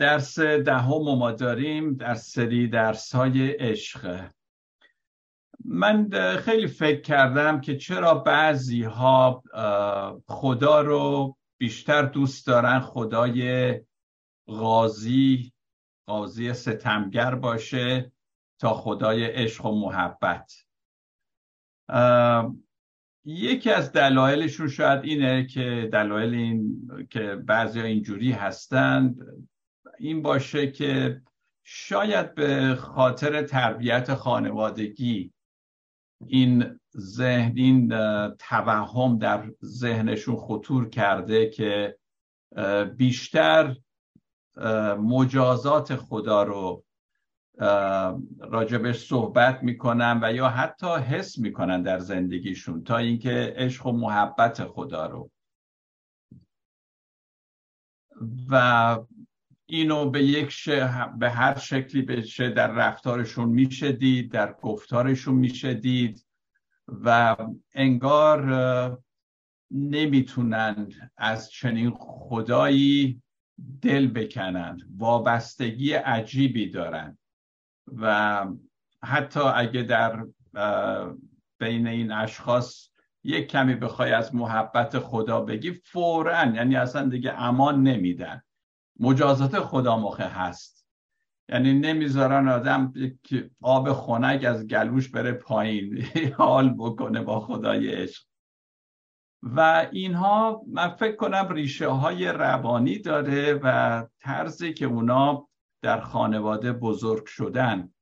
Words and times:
درس 0.00 0.38
دهم 0.38 1.02
ما 1.18 1.30
داریم 1.30 1.94
در 1.94 2.14
سری 2.14 2.68
درس 2.68 3.14
های 3.14 3.50
عشق. 3.50 4.30
من 5.64 6.10
خیلی 6.36 6.66
فکر 6.66 7.00
کردم 7.00 7.60
که 7.60 7.76
چرا 7.76 8.14
بعضی 8.14 8.82
ها 8.82 9.42
خدا 10.28 10.80
رو 10.80 11.36
بیشتر 11.58 12.02
دوست 12.02 12.46
دارن 12.46 12.80
خدای 12.80 13.74
غازی 14.46 15.52
غازی 16.06 16.52
ستمگر 16.52 17.34
باشه 17.34 18.12
تا 18.58 18.74
خدای 18.74 19.24
عشق 19.24 19.66
و 19.66 19.80
محبت. 19.80 20.52
یکی 23.24 23.70
از 23.70 23.92
دلایلشون 23.92 24.68
شاید 24.68 25.04
اینه 25.04 25.46
که 25.46 25.88
دلایل 25.92 26.34
این 26.34 26.88
که 27.10 27.20
بعضی 27.34 27.80
اینجوری 27.80 28.32
هستند. 28.32 29.16
این 29.98 30.22
باشه 30.22 30.70
که 30.70 31.20
شاید 31.62 32.34
به 32.34 32.74
خاطر 32.74 33.42
تربیت 33.42 34.14
خانوادگی 34.14 35.32
این 36.26 36.80
ذهن 36.96 37.52
این 37.56 37.88
توهم 38.30 39.18
در 39.18 39.50
ذهنشون 39.64 40.36
خطور 40.36 40.88
کرده 40.88 41.50
که 41.50 41.98
بیشتر 42.96 43.76
مجازات 44.98 45.96
خدا 45.96 46.42
رو 46.42 46.84
راجبش 48.40 49.06
صحبت 49.06 49.62
می‌کنن 49.62 50.20
و 50.22 50.32
یا 50.32 50.48
حتی 50.48 50.86
حس 50.86 51.38
می‌کنن 51.38 51.82
در 51.82 51.98
زندگیشون 51.98 52.84
تا 52.84 52.96
اینکه 52.96 53.54
عشق 53.56 53.86
و 53.86 53.92
محبت 53.92 54.64
خدا 54.64 55.06
رو. 55.06 55.30
و 58.50 58.98
اینو 59.74 60.10
به 60.10 60.24
یک 60.24 60.70
به 61.18 61.30
هر 61.30 61.58
شکلی 61.58 62.02
بشه 62.02 62.50
در 62.50 62.72
رفتارشون 62.72 63.48
میشه 63.48 63.92
دید 63.92 64.32
در 64.32 64.52
گفتارشون 64.52 65.34
میشه 65.34 65.74
دید 65.74 66.26
و 66.88 67.36
انگار 67.74 68.98
نمی‌تونند 69.70 71.12
از 71.16 71.50
چنین 71.50 71.92
خدایی 71.98 73.22
دل 73.82 74.06
بکنند. 74.06 74.80
وابستگی 74.96 75.92
عجیبی 75.92 76.70
دارند 76.70 77.18
و 77.96 78.46
حتی 79.02 79.40
اگه 79.40 79.82
در 79.82 80.24
بین 81.58 81.86
این 81.86 82.12
اشخاص 82.12 82.88
یک 83.24 83.46
کمی 83.46 83.74
بخوای 83.74 84.12
از 84.12 84.34
محبت 84.34 84.98
خدا 84.98 85.40
بگی 85.40 85.72
فورا 85.72 86.44
یعنی 86.44 86.76
اصلا 86.76 87.08
دیگه 87.08 87.32
امان 87.32 87.82
نمیدن. 87.82 88.42
مجازات 89.00 89.60
خدا 89.60 89.96
مخه 89.98 90.24
هست. 90.24 90.86
یعنی 91.48 91.72
نمی‌ذارن 91.72 92.48
آدم 92.48 92.92
آب 93.60 93.92
خنک 93.92 94.44
از 94.44 94.66
گلوش 94.66 95.08
بره 95.08 95.32
پایین 95.32 96.04
حال 96.38 96.74
بکنه 96.78 97.22
با 97.22 97.40
خدای 97.40 97.88
عشق. 97.94 98.24
و 99.42 99.86
اینها 99.92 100.62
من 100.66 100.88
فکر 100.88 101.16
کنم 101.16 101.48
ریشه 101.50 101.88
های 101.88 102.28
روانی 102.28 102.98
داره 102.98 103.60
و 103.62 104.06
طرزی 104.18 104.74
که 104.74 104.86
اونا 104.86 105.48
در 105.82 106.00
خانواده 106.00 106.72
بزرگ 106.72 107.26
شدن. 107.26 107.94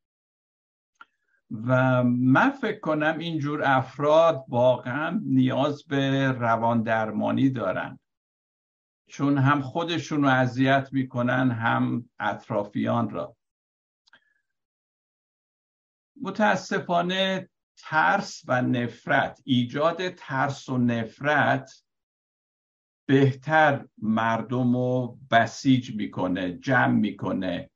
و 1.67 2.03
من 2.05 2.51
فکر 2.51 2.81
کنم 2.81 3.19
اینجور 3.19 3.63
افراد 3.65 4.45
واقعا 4.49 5.21
نیاز 5.25 5.85
به 5.85 6.33
روان 6.33 6.83
درمانی 6.83 7.51
دارن. 7.51 7.99
چون 9.13 9.39
هم 9.39 9.61
خودشون 9.63 10.23
رو 10.23 10.29
اذیت 10.29 10.89
می‌کنن 10.93 11.51
هم 11.51 12.11
اطرافیان 12.19 13.11
را. 13.11 13.37
متاسفانه 16.23 17.49
ترس 17.77 18.43
و 18.47 18.63
نفرت 18.63 19.41
ایجاد 19.45 20.09
ترس 20.09 20.69
و 20.69 20.79
نفرت 20.79 21.85
بهتر 23.09 23.87
مردم 23.99 24.77
رو 24.77 25.19
بسیج 25.31 25.97
می‌کنه 25.97 26.53
جمع 26.53 26.95
می‌کنه 26.95 27.71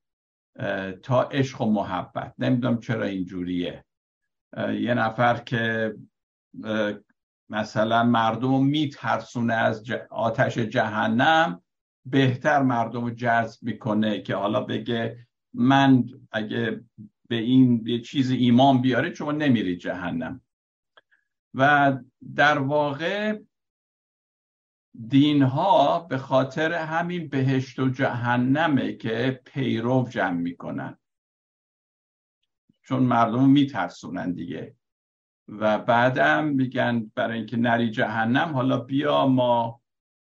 تا 1.02 1.22
عشق 1.22 1.60
و 1.60 1.72
محبت. 1.72 2.34
نمی‌دونم 2.38 2.80
چرا 2.80 3.04
اینجوریه. 3.04 3.84
یه 4.56 4.94
نفر 4.94 5.36
که 5.36 5.94
مثلا 7.48 8.04
مردم 8.04 8.48
رو 8.48 8.58
میترسونه 8.58 9.54
از 9.54 9.84
آتش 10.10 10.58
جهنم 10.58 11.62
بهتر 12.04 12.62
مردم 12.62 13.04
رو 13.04 13.10
جذب 13.10 13.62
می‌کنه 13.62 14.22
که 14.22 14.34
حالا 14.34 14.60
بگه 14.60 15.26
من 15.54 16.04
اگه 16.32 16.84
به 17.28 17.36
این 17.36 17.82
یه 17.86 18.00
چیز 18.00 18.30
ایمان 18.30 18.80
بیاره 18.80 19.14
شما 19.14 19.32
نمیری 19.32 19.76
جهنم. 19.76 20.40
و 21.54 21.92
در 22.34 22.58
واقع 22.58 23.38
دین 25.08 25.42
ها 25.42 25.98
به 25.98 26.18
خاطر 26.18 26.72
همین 26.72 27.28
بهشت 27.28 27.78
و 27.78 27.88
جهنمه 27.88 28.92
که 28.92 29.40
پیرو 29.44 30.08
جمع 30.10 30.40
می‌کنن. 30.40 30.98
چون 32.82 33.02
مردم 33.02 33.48
میترسونن 33.48 34.32
دیگه. 34.32 34.76
و 35.48 35.78
بعدم 35.78 36.44
میگن 36.44 37.12
برای 37.14 37.38
اینکه 37.38 37.56
نری 37.56 37.90
جهنم 37.90 38.52
حالا 38.54 38.78
بیا 38.78 39.26
ما 39.26 39.80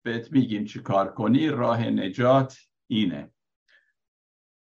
بهت 0.04 0.32
میگیم 0.32 0.64
چی 0.64 0.80
کار 0.80 1.14
کنی 1.14 1.48
راه 1.48 1.84
نجات 1.84 2.58
اینه. 2.86 3.30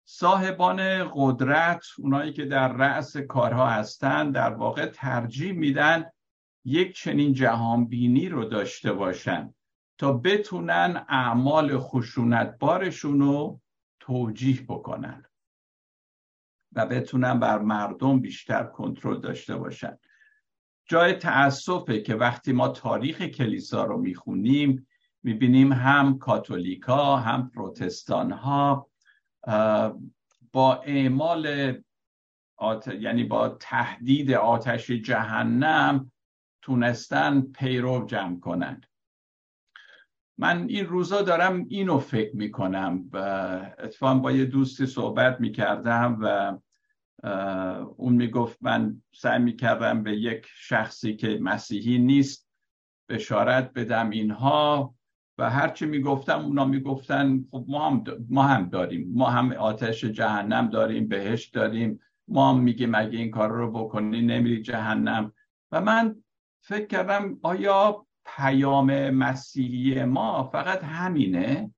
صاحبان 0.08 1.12
قدرت 1.14 1.86
اونایی 1.98 2.34
که 2.34 2.46
در 2.46 2.74
رأس 2.74 3.18
کارها 3.18 3.70
هستن 3.70 4.32
در 4.32 4.54
واقع 4.54 4.86
ترجیح 4.86 5.52
میدن 5.52 6.12
یک 6.66 6.96
چنین 6.96 7.34
جهانبینی 7.34 8.30
رو 8.30 8.46
داشته 8.46 8.94
باشن 8.94 9.54
تا 9.98 10.14
بتونن 10.14 11.06
اعمال 11.10 11.78
خشونتبارشون 11.78 13.20
رو 13.20 13.62
توجیه 14.00 14.62
بکنن 14.62 15.26
و 16.74 16.86
بتونن 16.86 17.40
بر 17.40 17.60
مردم 17.60 18.20
بیشتر 18.20 18.64
کنترل 18.64 19.20
داشته 19.20 19.56
باشن. 19.56 19.98
جای 20.92 21.14
تأسفه 21.14 22.02
که 22.02 22.16
وقتی 22.16 22.54
ما 22.54 22.68
تاریخ 22.68 23.22
کلیسا 23.22 23.84
رو 23.84 23.98
می‌خونیم 23.98 24.88
می‌بینیم 25.24 25.74
هم 25.74 26.18
کاتولیکا 26.18 27.18
هم 27.18 27.50
پروتستان 27.50 28.32
ها 28.32 28.90
با 30.52 30.76
اعمال 30.86 31.74
یعنی 33.00 33.24
با 33.24 33.50
تهدید 33.50 34.32
آتش 34.32 34.92
جهنم 34.92 36.12
تونستن 36.62 37.42
پیرو 37.42 38.06
جمع 38.06 38.40
کنند 38.40 38.86
من 40.38 40.66
این 40.70 40.86
روزا 40.86 41.22
دارم 41.22 41.66
اینو 41.70 42.00
فکر 42.00 42.36
می‌کنم 42.36 43.10
و 43.14 43.18
اتفاقا 43.80 44.16
با 44.16 44.32
یه 44.32 44.46
دوستی 44.46 44.86
صحبت 44.86 45.42
می‌کردم 45.42 46.18
و 46.22 46.58
اون 47.98 48.14
می‌گفت 48.14 48.58
من 48.62 49.02
سعی 49.14 49.40
می‌کردم 49.40 50.04
به 50.04 50.18
یک 50.18 50.48
شخصی 50.56 51.16
که 51.16 51.40
مسیحی 51.42 51.98
نیست 51.98 52.50
بشارت 53.10 53.74
بدم 53.74 54.10
اینها 54.10 54.96
و 55.38 55.50
هرچی 55.50 55.86
می‌گفتم 55.86 56.40
اونا 56.40 56.66
می‌گفتن 56.66 57.46
خب 57.52 57.66
ما 57.68 57.90
هم, 57.90 58.04
ما 58.30 58.44
هم 58.44 58.70
داریم. 58.70 59.12
ما 59.14 59.30
هم 59.30 59.52
آتش 59.52 60.06
جهنم 60.06 60.70
داریم 60.70 61.08
بهشت 61.08 61.54
داریم. 61.54 62.00
ما 62.28 62.54
هم 62.54 62.60
میگیم 62.60 62.96
اگه 62.96 63.18
این 63.18 63.32
کار 63.32 63.52
رو 63.52 63.72
بکنی 63.72 64.22
نمیری 64.22 64.62
جهنم. 64.62 65.32
و 65.72 65.82
من 65.82 66.16
فکر 66.64 66.86
کردم 66.86 67.38
آیا 67.42 68.06
پیام 68.26 69.10
مسیحی 69.10 70.04
ما 70.04 70.44
فقط 70.44 70.84
همینه؟ 70.84 71.74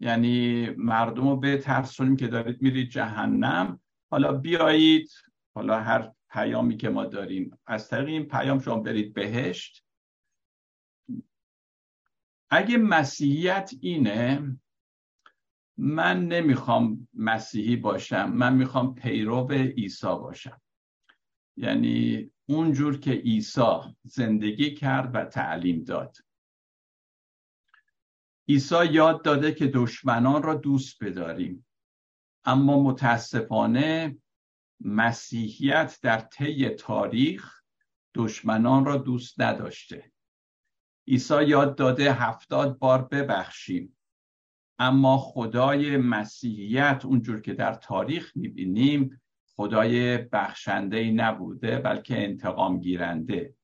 یعنی 0.00 0.68
مردم 0.76 1.28
رو 1.28 1.36
به 1.36 1.58
ترسونیم 1.58 2.16
که 2.16 2.28
دارید 2.28 2.62
میرید 2.62 2.90
جهنم؟ 2.90 3.80
حالا 4.10 4.32
بیایید 4.32 5.10
حالا 5.54 5.80
هر 5.80 6.12
پیامی 6.30 6.76
که 6.76 6.88
ما 6.88 7.04
داریم. 7.04 7.58
از 7.66 7.88
طریق 7.88 8.08
این 8.08 8.24
پیام 8.24 8.60
شما 8.60 8.80
برید 8.80 9.14
بهشت. 9.14 9.84
اگه 12.50 12.76
مسیحیت 12.78 13.70
اینه 13.80 14.56
من 15.76 16.26
نمی‌خوام 16.26 17.08
مسیحی 17.14 17.76
باشم 17.76 18.32
من 18.32 18.54
می‌خوام 18.54 18.94
پیرو 18.94 19.48
عیسی 19.52 20.06
باشم. 20.06 20.60
یعنی 21.56 22.30
اونجور 22.46 23.00
که 23.00 23.10
عیسی 23.10 23.96
زندگی 24.02 24.74
کرد 24.74 25.14
و 25.14 25.24
تعلیم 25.24 25.84
داد. 25.84 26.16
عیسی 28.48 28.86
یاد 28.90 29.24
داده 29.24 29.54
که 29.54 29.66
دشمنان 29.66 30.42
را 30.42 30.54
دوست 30.54 31.04
بداریم. 31.04 31.66
اما 32.48 32.82
متاسفانه 32.82 34.16
مسیحیت 34.80 35.98
در 36.02 36.20
طی 36.20 36.68
تاریخ 36.68 37.62
دشمنان 38.14 38.84
را 38.84 38.96
دوست 38.96 39.40
نداشته. 39.40 40.12
عیسی 41.08 41.44
یاد 41.44 41.74
داده 41.74 42.12
هفتاد 42.12 42.78
بار 42.78 43.04
ببخشیم. 43.04 43.96
اما 44.78 45.18
خدای 45.18 45.96
مسیحیت 45.96 47.02
اونجور 47.04 47.40
که 47.40 47.54
در 47.54 47.74
تاریخ 47.74 48.32
می‌بینیم 48.36 49.20
خدای 49.56 50.18
بخشنده 50.18 51.10
نبوده 51.10 51.78
بلکه 51.78 52.24
انتقام 52.24 52.80
گیرنده. 52.80 53.54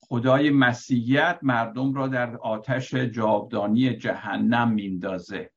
خدای 0.00 0.50
مسیحیت 0.50 1.38
مردم 1.42 1.94
را 1.94 2.08
در 2.08 2.36
آتش 2.36 2.94
جاودانی 2.94 3.96
جهنم 3.96 4.72
میندازه 4.72 5.55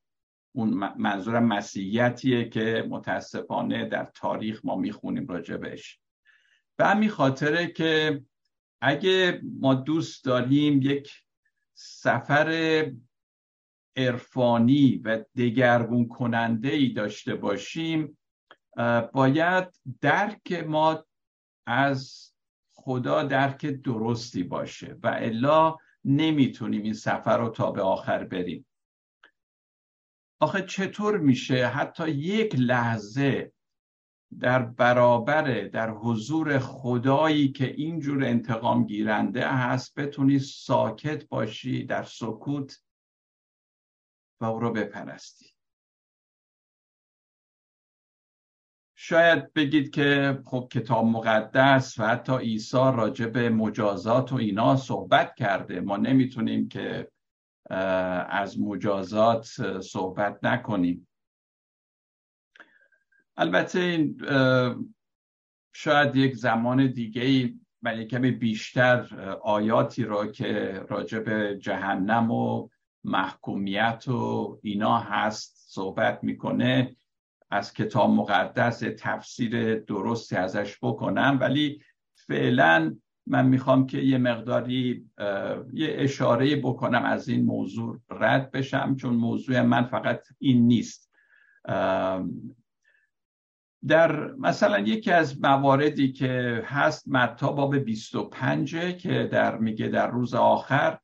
اون 0.51 0.93
منظور 0.97 1.39
مسیحیتیه 1.39 2.49
که 2.49 2.87
متاسفانه 2.89 3.85
در 3.85 4.11
تاریخ 4.15 4.61
ما 4.63 4.75
می‌خونیم 4.75 5.27
راجبش 5.27 5.99
به 6.77 6.85
همین 6.85 7.09
خاطره 7.09 7.67
که 7.67 8.21
اگه 8.81 9.41
ما 9.59 9.73
دوست 9.73 10.25
داریم 10.25 10.81
یک 10.81 11.11
سفر 11.73 12.91
عرفانی 13.95 15.01
و 15.05 15.23
دگرگون 15.37 16.07
کننده 16.07 16.69
ای 16.69 16.89
داشته 16.89 17.35
باشیم 17.35 18.17
باید 19.13 19.67
درک 20.01 20.53
ما 20.67 21.05
از 21.65 22.31
خدا 22.71 23.23
درک 23.23 23.65
درستی 23.65 24.43
باشه 24.43 24.97
و 25.03 25.07
الا 25.07 25.77
نمی‌تونیم 26.05 26.83
این 26.83 26.93
سفر 26.93 27.37
رو 27.37 27.49
تا 27.49 27.71
به 27.71 27.81
آخر 27.81 28.23
بریم. 28.23 28.65
آخه 30.39 30.61
چطور 30.61 31.17
میشه؟ 31.17 31.67
حتی 31.67 32.09
یک 32.09 32.55
لحظه 32.57 33.53
در 34.39 34.61
برابر 34.61 35.67
در 35.67 35.89
حضور 35.89 36.59
خدایی 36.59 37.51
که 37.51 37.65
اینجور 37.65 38.23
انتقام 38.23 38.85
گیرنده 38.85 39.47
هست 39.47 39.99
بتونی 39.99 40.39
ساکت 40.39 41.27
باشی 41.27 41.83
در 41.83 42.03
سکوت 42.03 42.83
و 44.41 44.45
او 44.45 44.59
رو 44.59 44.71
بپرستی. 44.71 45.45
شاید 48.95 49.53
بگید 49.53 49.89
که 49.89 50.39
خب 50.45 50.69
کتاب 50.71 51.05
مقدس 51.05 51.99
و 51.99 52.07
حتی 52.07 52.37
عیسی 52.37 52.77
راجع 52.77 53.25
به 53.25 53.49
مجازات 53.49 54.33
و 54.33 54.35
اینا 54.35 54.75
صحبت 54.75 55.35
کرده. 55.35 55.81
ما 55.81 55.97
نمی‌تونیم 55.97 56.69
که 56.69 57.11
از 57.69 58.59
مجازات 58.59 59.45
صحبت 59.81 60.43
نکنیم. 60.43 61.07
البته 63.37 63.79
این 63.79 64.21
شاید 65.73 66.15
یک 66.15 66.35
زمان 66.35 66.91
دیگه 66.91 67.21
ای 67.21 67.59
من 67.81 68.03
کمی 68.03 68.31
بیشتر 68.31 69.29
آیاتی 69.43 70.03
را 70.03 70.27
که 70.27 70.83
راجع 70.89 71.19
به 71.19 71.57
جهنم 71.61 72.31
و 72.31 72.69
محکومیت 73.03 74.07
و 74.07 74.59
اینا 74.63 74.99
هست 74.99 75.55
صحبت 75.67 76.23
می‌کنه 76.23 76.95
از 77.51 77.73
کتاب 77.73 78.09
مقدس 78.09 78.79
تفسیر 78.79 79.79
درستی 79.79 80.35
ازش 80.35 80.77
بکنم. 80.81 81.37
ولی 81.41 81.83
فعلا 82.15 82.97
من 83.29 83.45
می‌خوام 83.45 83.87
که 83.87 83.97
یه 83.97 84.17
مقداری 84.17 85.09
یه 85.73 85.95
اشاره 85.97 86.55
بکنم 86.55 87.03
از 87.03 87.29
این 87.29 87.45
موضوع 87.45 87.99
رد 88.09 88.51
بشم 88.51 88.95
چون 88.95 89.15
موضوع 89.15 89.61
من 89.61 89.83
فقط 89.83 90.27
این 90.39 90.67
نیست. 90.67 91.11
در 93.87 94.31
مثلا 94.33 94.79
یکی 94.79 95.11
از 95.11 95.41
مواردی 95.41 96.11
که 96.11 96.63
هست 96.65 97.07
متا 97.07 97.51
باب 97.51 97.75
25 97.75 98.97
که 98.97 99.29
در 99.31 99.57
میگه 99.57 99.87
در 99.87 100.07
روز 100.07 100.33
آخر 100.33 100.99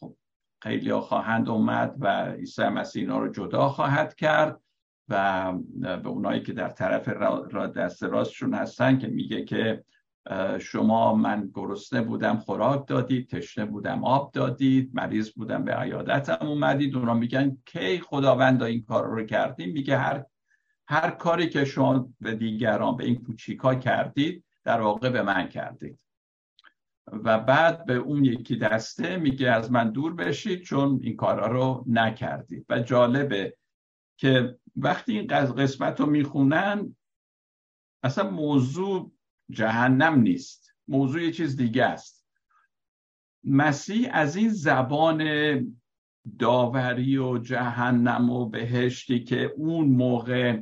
خب 0.00 0.16
خیلی 0.62 0.92
خواهند 0.92 1.48
اومد 1.48 1.96
و 2.00 2.06
عیسی 2.06 2.62
مسیح 2.62 3.02
اینا 3.02 3.18
رو 3.18 3.32
جدا 3.32 3.68
خواهد 3.68 4.14
کرد 4.14 4.60
و 5.08 5.52
به 5.80 6.08
اونایی 6.08 6.42
که 6.42 6.52
در 6.52 6.68
طرف 6.68 7.08
را 7.50 7.66
دست 7.66 8.02
راستشون 8.02 8.54
هستن 8.54 8.98
که 8.98 9.06
میگه 9.06 9.44
که 9.44 9.84
شما 10.60 11.14
من 11.14 11.50
گرسنه 11.54 12.02
بودم 12.02 12.36
خوراک 12.36 12.86
دادید 12.86 13.28
تشنه 13.28 13.64
بودم 13.64 14.04
آب 14.04 14.32
دادید 14.32 14.90
مریض 14.94 15.30
بودم 15.30 15.64
به 15.64 15.74
عیادتم 15.74 16.46
اومدید. 16.46 16.96
اونا 16.96 17.14
میگن 17.14 17.56
کی 17.66 18.00
خداوند 18.00 18.62
این 18.62 18.84
کار 18.84 19.06
رو 19.06 19.24
کردیم 19.24 19.72
میگه 19.72 19.98
هر 19.98 20.24
هر 20.88 21.10
کاری 21.10 21.48
که 21.48 21.64
شما 21.64 22.08
به 22.20 22.34
دیگران 22.34 22.96
به 22.96 23.04
این 23.04 23.22
کوچیکا 23.22 23.74
کردید 23.74 24.44
در 24.64 24.80
واقع 24.80 25.10
به 25.10 25.22
من 25.22 25.48
کردید. 25.48 25.98
و 27.12 27.38
بعد 27.38 27.84
به 27.86 27.94
اون 27.94 28.24
یکی 28.24 28.56
دسته 28.56 29.16
میگه 29.16 29.50
از 29.50 29.72
من 29.72 29.90
دور 29.90 30.14
بشید 30.14 30.62
چون 30.62 31.00
این 31.02 31.16
کارا 31.16 31.46
رو 31.46 31.84
نکردید. 31.86 32.66
و 32.68 32.78
جالبه 32.78 33.56
که 34.16 34.58
وقتی 34.76 35.18
این 35.18 35.26
قسمت 35.26 36.00
رو 36.00 36.06
می‌خونن 36.06 36.96
اصلا 38.02 38.30
موضوع 38.30 39.12
جهنم 39.50 40.20
نیست. 40.20 40.74
موضوع 40.88 41.22
یه 41.22 41.32
چیز 41.32 41.56
دیگه 41.56 41.84
است. 41.84 42.26
مسیح 43.44 44.08
از 44.12 44.36
این 44.36 44.48
زبان 44.48 45.22
داوری 46.38 47.18
و 47.18 47.38
جهنم 47.38 48.30
و 48.30 48.46
بهشتی 48.46 49.24
که 49.24 49.52
اون 49.56 49.88
موقع 49.88 50.60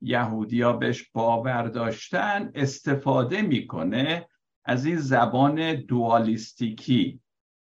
یهودیا 0.00 0.72
بهش 0.72 1.10
باور 1.12 1.62
داشتن 1.62 2.50
استفاده 2.54 3.42
می‌کنه 3.42 4.28
از 4.64 4.86
این 4.86 4.96
زبان 4.96 5.74
دوالیستیکی. 5.74 7.20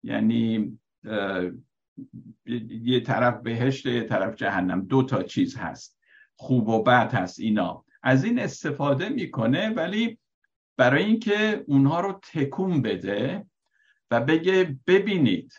یعنی 0.02 0.78
یه 2.70 3.00
طرف 3.00 3.42
بهشت 3.42 3.86
یه 3.86 4.02
طرف 4.02 4.34
جهنم. 4.34 4.84
دو 4.84 5.02
تا 5.02 5.22
چیز 5.22 5.56
هست. 5.56 5.98
خوب 6.36 6.68
و 6.68 6.82
بد 6.82 7.14
هست 7.14 7.40
اینا. 7.40 7.84
از 8.02 8.24
این 8.24 8.38
استفاده 8.38 9.08
می‌کنه 9.08 9.68
ولی 9.68 10.18
برای 10.76 11.04
اینکه 11.04 11.64
اونها 11.66 12.00
رو 12.00 12.20
تکون 12.32 12.82
بده 12.82 13.46
و 14.10 14.20
بگه 14.20 14.78
ببینید 14.86 15.52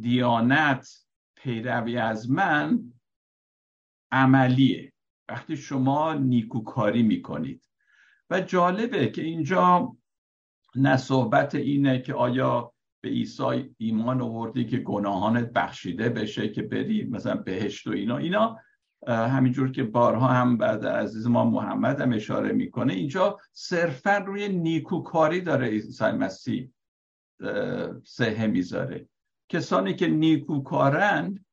دیانت 0.00 1.06
پیروی 1.36 1.96
از 1.96 2.30
من 2.30 2.92
عملیه. 4.12 4.92
وقتی 5.28 5.56
شما 5.56 6.14
نیکوکاری 6.14 7.02
می‌کنید. 7.02 7.62
و 8.30 8.40
جالبه 8.40 9.08
که 9.08 9.22
اینجا 9.22 9.96
نه 10.76 10.96
صحبت 10.96 11.54
اینه 11.54 12.02
که 12.02 12.14
آیا 12.14 12.72
به 13.00 13.08
عیسی 13.08 13.74
ایمان 13.78 14.20
آوردی 14.20 14.66
که 14.66 14.78
گناهانت 14.78 15.52
بخشیده 15.52 16.08
بشه 16.08 16.48
که 16.48 16.62
بری 16.62 17.04
مثلا 17.04 17.34
بهشت 17.34 17.86
و 17.86 17.90
اینا. 17.90 18.16
اینا 18.16 18.58
همینجور 19.08 19.72
که 19.72 19.82
بارها 19.82 20.28
هم 20.28 20.56
بعد 20.56 20.86
عزیز 20.86 21.26
ما 21.26 21.44
محمد 21.44 22.00
هم 22.00 22.12
اشاره 22.12 22.52
می‌کنه 22.52 22.92
اینجا 22.92 23.38
صرفا 23.52 24.16
روی 24.18 24.48
نیکوکاری 24.48 25.40
داره 25.40 25.66
عیسی 25.66 26.04
مسیح 26.04 26.70
سهه 28.04 28.46
می‌ذاره. 28.46 29.08
کسانی 29.48 29.94
که 29.94 30.08
نیکوکارند 30.08 31.44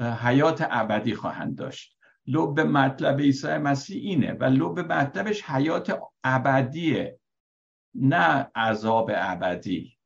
حیات 0.00 0.66
ابدی 0.70 1.14
خواهند 1.14 1.56
داشت. 1.56 1.98
لب 2.26 2.60
مطلب 2.60 3.20
عیسی 3.20 3.58
مسیح 3.58 4.02
اینه 4.02 4.32
و 4.32 4.44
لب 4.44 4.92
مطلبش 4.92 5.42
حیات 5.42 6.00
ابدیه 6.24 7.18
نه 7.94 8.50
عذاب 8.54 9.10
ابدی. 9.14 9.98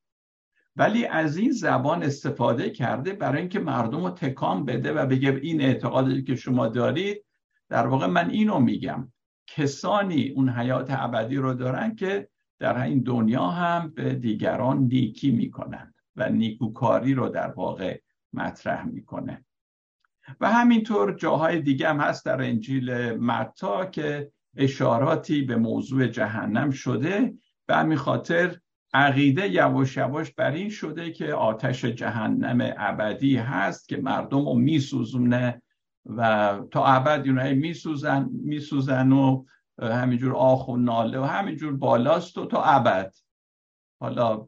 ولی 0.76 1.06
از 1.06 1.36
این 1.36 1.50
زبان 1.50 2.02
استفاده 2.02 2.70
کرده 2.70 3.12
برای 3.12 3.40
اینکه 3.40 3.58
مردم 3.58 4.04
رو 4.04 4.10
تکان 4.10 4.64
بده 4.64 4.92
و 4.92 5.06
بگه 5.06 5.40
این 5.42 5.60
اعتقادی 5.60 6.22
که 6.22 6.34
شما 6.34 6.68
دارید 6.68 7.24
در 7.68 7.86
واقع 7.86 8.06
من 8.06 8.30
اینو 8.30 8.58
میگم. 8.58 9.12
کسانی 9.46 10.28
اون 10.28 10.48
حیات 10.48 10.86
ابدی 10.90 11.36
رو 11.36 11.54
دارن 11.54 11.94
که 11.94 12.28
در 12.58 12.82
این 12.82 13.02
دنیا 13.02 13.46
هم 13.46 13.92
به 13.94 14.14
دیگران 14.14 14.78
نیکی 14.78 15.30
می‌کنن 15.30 15.94
و 16.16 16.28
نیکوکاری 16.28 17.14
رو 17.14 17.28
در 17.28 17.50
واقع 17.50 18.00
مطرح 18.32 18.84
می‌کنه. 18.84 19.44
و 20.40 20.52
همینطور 20.52 21.14
جاهای 21.14 21.60
دیگه 21.60 21.88
هم 21.88 22.00
هست 22.00 22.24
در 22.24 22.42
انجیل 22.42 23.10
متا 23.10 23.86
که 23.86 24.32
اشاراتی 24.56 25.42
به 25.42 25.56
موضوع 25.56 26.06
جهنم 26.06 26.70
شده. 26.70 27.34
به 27.66 27.76
همین 27.76 27.98
خاطر 27.98 28.56
عقیده 28.94 29.48
یواش 29.48 29.96
یواش 29.96 30.30
بر 30.30 30.50
این 30.50 30.68
شده 30.68 31.10
که 31.10 31.34
آتش 31.34 31.84
جهنم 31.84 32.74
ابدی 32.78 33.36
هست 33.36 33.88
که 33.88 33.96
مردم 33.96 34.48
رو 34.48 34.54
میسوزونه 34.54 35.62
و 36.06 36.60
تا 36.70 36.86
ابد 36.86 37.28
اونها 37.28 37.54
میسوزن 37.54 38.28
میسوزن 38.32 39.12
و 39.12 39.44
همینجور 39.78 40.34
آخ 40.34 40.68
و 40.68 40.76
ناله 40.76 41.18
و 41.18 41.24
همینجور 41.24 41.76
بالاست 41.76 42.38
و 42.38 42.46
تا 42.46 42.62
ابد. 42.62 43.14
حالا 44.00 44.46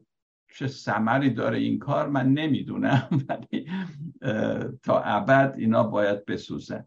چه 0.55 0.67
سمری 0.67 1.29
داره 1.29 1.57
این 1.57 1.79
کار 1.79 2.09
من 2.09 2.33
نمی‌دونم 2.33 3.09
ولی 3.29 3.71
تا 4.83 4.99
ابد 4.99 5.55
اینا 5.57 5.83
باید 5.83 6.25
بسوزن. 6.25 6.85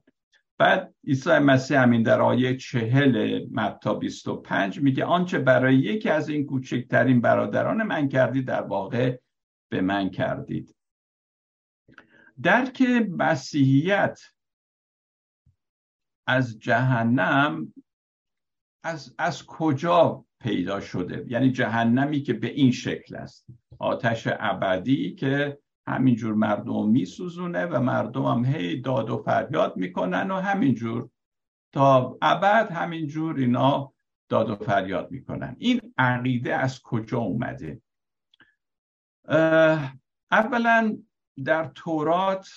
بعد 0.63 0.95
عیسی 1.07 1.39
مسیح 1.39 1.83
همین 1.83 2.03
در 2.03 2.21
آیه 2.21 2.57
چهل 2.57 3.47
متا 3.51 3.95
25 3.95 4.81
میگه 4.81 5.05
آنچه 5.05 5.39
برای 5.39 5.77
یکی 5.77 6.09
از 6.09 6.29
این 6.29 6.47
کوچکترین 6.47 7.21
برادران 7.21 7.83
من 7.83 8.09
کردید 8.09 8.47
در 8.47 8.63
واقع 8.63 9.19
به 9.71 9.81
من 9.81 10.11
کردید. 10.11 10.77
درک 12.43 12.83
مسیحیت 13.19 14.21
از 16.27 16.59
جهنم 16.59 17.75
از, 18.85 19.15
از 19.19 19.47
کجا 19.47 20.25
پیدا 20.41 20.81
شده؟ 20.81 21.25
یعنی 21.29 21.53
جهنمی 21.53 22.23
که 22.23 22.33
به 22.33 22.51
این 22.51 22.71
شکل 22.71 23.17
است. 23.17 23.47
آتش 23.79 24.29
ابدی 24.31 25.15
که 25.15 25.59
همینجور 25.87 26.35
مردم 26.35 26.89
میسوزونه 26.89 27.67
و 27.67 27.81
مردم 27.81 28.25
هم 28.25 28.45
هی 28.45 28.81
داد 28.81 29.11
و 29.11 29.23
فریاد 29.23 29.77
می‌کنن 29.77 30.31
و 30.31 30.41
همینجور. 30.41 31.09
تا 31.73 32.19
ابد 32.23 32.71
همینجور 32.71 33.37
اینا 33.37 33.93
داد 34.29 34.51
و 34.51 34.57
فریاد 34.57 35.11
می‌کنن. 35.11 35.57
این 35.59 35.81
عقیده 35.99 36.55
از 36.55 36.83
کجا 36.83 37.19
اومده؟ 37.19 37.83
اولا 40.31 40.99
در 41.45 41.71
تورات 41.75 42.49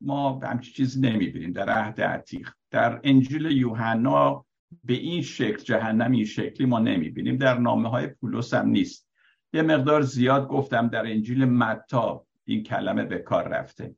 ما 0.00 0.38
همچی 0.38 0.72
چیزی 0.72 1.00
نمی‌بینیم. 1.00 1.52
در 1.52 1.68
عهد 1.68 2.00
عتیق 2.00 2.50
در 2.70 3.00
انجیل 3.04 3.44
یوحنا 3.44 4.46
به 4.84 4.94
این 4.94 5.22
شکل 5.22 5.62
جهنم 5.62 6.10
این 6.10 6.24
شکلی 6.24 6.66
ما 6.66 6.78
نمی‌بینیم. 6.78 7.36
در 7.36 7.58
نامه 7.58 7.88
های 7.88 8.06
پولس 8.06 8.54
هم 8.54 8.68
نیست. 8.68 9.08
یه 9.52 9.62
مقدار 9.62 10.02
زیاد 10.02 10.48
گفتم 10.48 10.88
در 10.88 11.06
انجیل 11.06 11.44
متا. 11.44 12.26
این 12.44 12.62
کلمه 12.62 13.04
به 13.04 13.18
کار 13.18 13.48
رفته. 13.48 13.94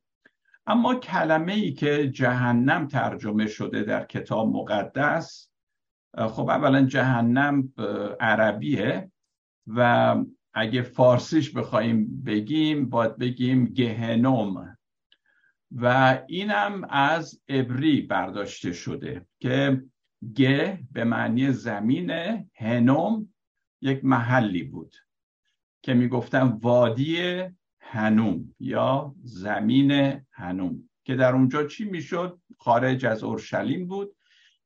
اما 0.66 0.94
کلمه 0.94 1.52
ای 1.52 1.72
که 1.72 2.10
جهنم 2.10 2.86
ترجمه 2.86 3.46
شده 3.46 3.82
در 3.82 4.04
کتاب 4.04 4.48
مقدس 4.48 5.50
خب 6.16 6.48
اولا 6.48 6.82
جهنم 6.82 7.72
عربیه 8.20 9.10
و 9.66 10.16
اگه 10.54 10.82
فارسیش 10.82 11.50
بخوایم 11.50 12.22
بگیم 12.22 12.88
باید 12.88 13.16
بگیم 13.16 13.64
گهنوم 13.64 14.76
و 15.72 16.18
اینم 16.26 16.84
از 16.90 17.42
ابری 17.48 18.00
برداشته 18.00 18.72
شده 18.72 19.26
که 19.40 19.82
گه 20.34 20.80
به 20.92 21.04
معنی 21.04 21.52
زمین 21.52 22.10
هنوم 22.54 23.34
یک 23.80 24.04
محلی 24.04 24.62
بود 24.62 24.96
که 25.82 25.94
می‌گفتن 25.94 26.42
وادی 26.42 27.42
هنوم 27.90 28.54
یا 28.60 29.14
زمین 29.22 30.20
هنوم 30.32 30.88
که 31.04 31.16
در 31.16 31.32
اونجا 31.32 31.66
چی 31.66 31.84
می‌شد؟ 31.84 32.40
خارج 32.58 33.06
از 33.06 33.24
اورشلیم 33.24 33.86
بود 33.86 34.16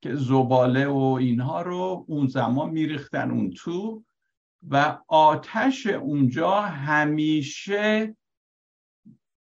که 0.01 0.15
زباله 0.15 0.87
و 0.87 0.99
اینها 0.99 1.63
رو 1.63 2.05
اون 2.09 2.27
زمان 2.27 2.71
میریختن 2.71 3.31
اون 3.31 3.51
تو 3.51 4.05
و 4.69 4.99
آتش 5.09 5.87
اونجا 5.87 6.61
همیشه 6.61 8.17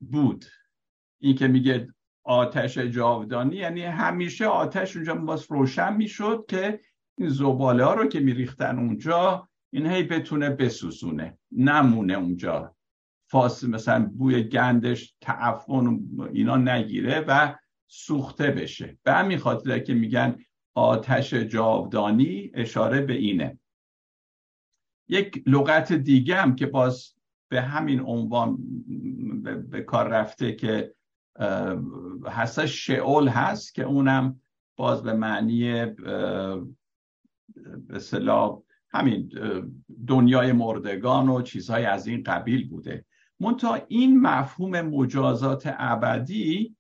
بود. 0.00 0.44
این 1.20 1.34
که 1.34 1.48
میگه 1.48 1.94
آتش 2.24 2.78
جاودانی 2.78 3.56
یعنی 3.56 3.82
همیشه 3.82 4.46
آتش 4.46 4.96
اونجا 4.96 5.14
باز 5.14 5.46
روشن 5.50 5.96
می‌شد 5.96 6.44
که 6.48 6.80
این 7.18 7.28
زباله 7.28 7.84
ها 7.84 7.94
رو 7.94 8.06
که 8.06 8.20
میریختن 8.20 8.78
اونجا 8.78 9.48
این 9.72 9.86
هی 9.86 10.02
بتونه 10.02 10.50
بسوزونه 10.50 11.38
نمونه 11.52 12.14
اونجا. 12.14 12.75
فاس 13.28 13.64
مثلا 13.64 14.10
بوی 14.14 14.42
گندش 14.42 15.14
تعفن 15.20 16.00
اینا 16.32 16.56
نگیره 16.56 17.20
و 17.28 17.54
سوخته 17.86 18.50
بشه. 18.50 18.98
به 19.02 19.12
همین 19.12 19.38
خاطر 19.38 19.78
که 19.78 19.94
میگن 19.94 20.38
آتش 20.74 21.34
جاودانی 21.34 22.50
اشاره 22.54 23.00
به 23.00 23.14
اینه. 23.14 23.58
یک 25.08 25.42
لغت 25.46 25.92
دیگه 25.92 26.36
هم 26.36 26.54
که 26.54 26.66
باز 26.66 27.12
به 27.48 27.60
همین 27.60 28.00
عنوان 28.00 28.58
به 29.70 29.80
کار 29.80 30.08
رفته 30.08 30.52
که 30.52 30.94
هست 32.26 32.66
شعول 32.66 33.28
هست 33.28 33.74
که 33.74 33.82
اونم 33.82 34.40
باز 34.76 35.02
به 35.02 35.12
معنی 35.12 35.84
به 37.88 37.98
صلاح 37.98 38.62
همین 38.90 39.32
دنیای 40.06 40.52
مردگان 40.52 41.28
و 41.28 41.42
چیزهای 41.42 41.84
از 41.84 42.06
این 42.06 42.22
قبیل 42.22 42.68
بوده. 42.68 43.04
منتها 43.40 43.78
این 43.88 44.20
مفهوم 44.20 44.80
مجازات 44.80 45.74
ابدی 45.78 46.76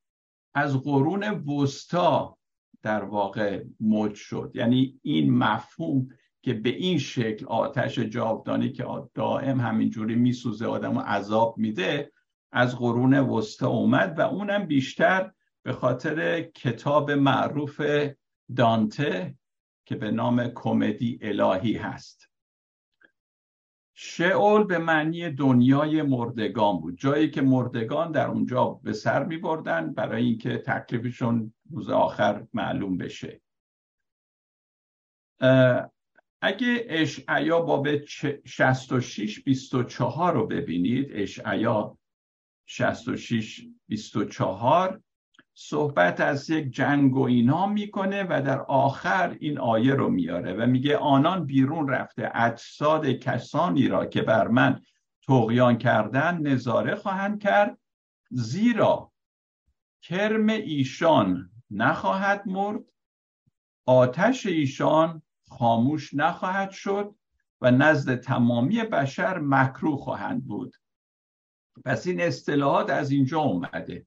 از 0.54 0.76
قرون 0.82 1.24
وسطا 1.24 2.38
در 2.82 3.04
واقع 3.04 3.64
موج 3.80 4.14
شد. 4.14 4.52
یعنی 4.54 5.00
این 5.02 5.34
مفهوم 5.34 6.08
که 6.42 6.54
به 6.54 6.70
این 6.70 6.98
شکل 6.98 7.46
آتش 7.46 7.98
جاودانی 7.98 8.72
که 8.72 8.86
دائم 9.14 9.60
همینجوری 9.60 10.14
میسوزه 10.14 10.66
آدم 10.66 10.96
و 10.96 11.00
عذاب 11.00 11.58
میده 11.58 12.12
از 12.52 12.76
قرون 12.76 13.14
وسطا 13.14 13.68
اومد 13.68 14.18
و 14.18 14.22
اونم 14.22 14.66
بیشتر 14.66 15.32
به 15.62 15.72
خاطر 15.72 16.42
کتاب 16.42 17.10
معروف 17.10 17.82
دانته 18.56 19.38
که 19.86 19.96
به 19.96 20.10
نام 20.10 20.48
کمدی 20.48 21.18
الهی 21.22 21.76
هست. 21.76 22.25
شئول 23.98 24.64
به 24.64 24.78
معنی 24.78 25.30
دنیای 25.30 26.02
مردگان 26.02 26.80
بود. 26.80 26.98
جایی 26.98 27.30
که 27.30 27.42
مردگان 27.42 28.12
در 28.12 28.26
اونجا 28.26 28.80
به 28.82 28.92
سر 28.92 29.24
می 29.24 29.36
بردن 29.36 29.92
برای 29.92 30.24
اینکه 30.24 30.58
تکلیفشون 30.58 31.52
روز 31.70 31.90
آخر 31.90 32.46
معلوم 32.54 32.96
بشه. 32.96 33.40
اگه 36.40 36.86
اشعیا 36.88 37.60
باب 37.60 38.04
66 38.44 39.42
24 39.42 40.34
رو 40.34 40.46
ببینید 40.46 41.08
اشعیا 41.10 41.98
66 42.66 43.66
24 43.88 45.02
صحبت 45.58 46.20
از 46.20 46.50
یک 46.50 46.70
جنگ 46.70 47.16
و 47.16 47.22
اینا 47.22 47.66
می‌کنه 47.66 48.22
و 48.22 48.42
در 48.42 48.60
آخر 48.60 49.36
این 49.40 49.58
آیه 49.58 49.94
رو 49.94 50.08
میاره 50.08 50.54
و 50.54 50.66
میگه 50.66 50.96
آنان 50.96 51.46
بیرون 51.46 51.88
رفته 51.88 52.30
اجساد 52.34 53.06
کسانی 53.06 53.88
را 53.88 54.06
که 54.06 54.22
بر 54.22 54.48
من 54.48 54.80
تغیان 55.26 55.78
کردن 55.78 56.38
نظاره 56.38 56.94
خواهند 56.94 57.42
کرد 57.42 57.78
زیرا 58.30 59.12
کرم 60.02 60.48
ایشان 60.48 61.50
نخواهد 61.70 62.42
مرد 62.46 62.84
آتش 63.86 64.46
ایشان 64.46 65.22
خاموش 65.48 66.14
نخواهد 66.14 66.70
شد 66.70 67.14
و 67.60 67.70
نزد 67.70 68.20
تمامی 68.20 68.82
بشر 68.82 69.38
مکروه 69.38 69.98
خواهند 69.98 70.46
بود. 70.46 70.76
پس 71.84 72.06
این 72.06 72.20
اصطلاحات 72.20 72.90
از 72.90 73.10
اینجا 73.10 73.40
اومده. 73.40 74.06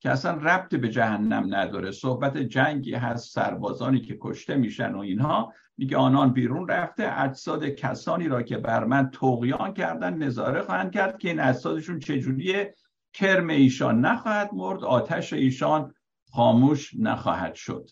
که 0.00 0.10
اصلا 0.10 0.32
ربط 0.32 0.74
به 0.74 0.88
جهنم 0.88 1.54
نداره. 1.54 1.90
صحبت 1.90 2.36
جنگی 2.36 2.94
هست 2.94 3.34
سربازانی 3.34 4.00
که 4.00 4.18
کشته 4.20 4.56
میشن 4.56 4.94
و 4.94 4.98
اینها 4.98 5.52
میگه 5.76 5.96
آنان 5.96 6.32
بیرون 6.32 6.68
رفته 6.68 7.20
اجساد 7.22 7.64
کسانی 7.64 8.28
را 8.28 8.42
که 8.42 8.58
بر 8.58 8.84
من 8.84 9.10
توقیان 9.10 9.74
کردن 9.74 10.14
نظاره 10.14 10.62
خواهند 10.62 10.92
کرد 10.92 11.18
که 11.18 11.28
این 11.28 11.40
اجسادشون 11.40 11.98
چجوریه؟ 11.98 12.74
کرم 13.12 13.48
ایشان 13.48 14.00
نخواهد 14.00 14.50
مرد 14.52 14.84
آتش 14.84 15.32
ایشان 15.32 15.94
خاموش 16.30 16.94
نخواهد 16.98 17.54
شد. 17.54 17.90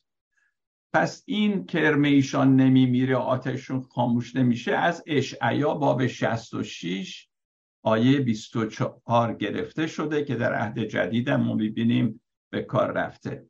پس 0.92 1.22
این 1.26 1.66
کرم 1.66 2.02
ایشان 2.02 2.56
نمیمیره 2.56 3.16
آتششون 3.16 3.82
خاموش 3.82 4.36
نمیشه. 4.36 4.72
از 4.72 5.02
اشعیا 5.06 5.75
باب 5.75 6.06
66 6.06 7.25
آیه 7.87 8.21
24 8.21 9.35
گرفته 9.35 9.87
شده 9.87 10.25
که 10.25 10.35
در 10.35 10.55
عهد 10.55 10.78
جدید 10.78 11.31
ما 11.31 11.55
می‌بینیم 11.55 12.21
به 12.50 12.62
کار 12.62 12.93
رفته. 12.93 13.47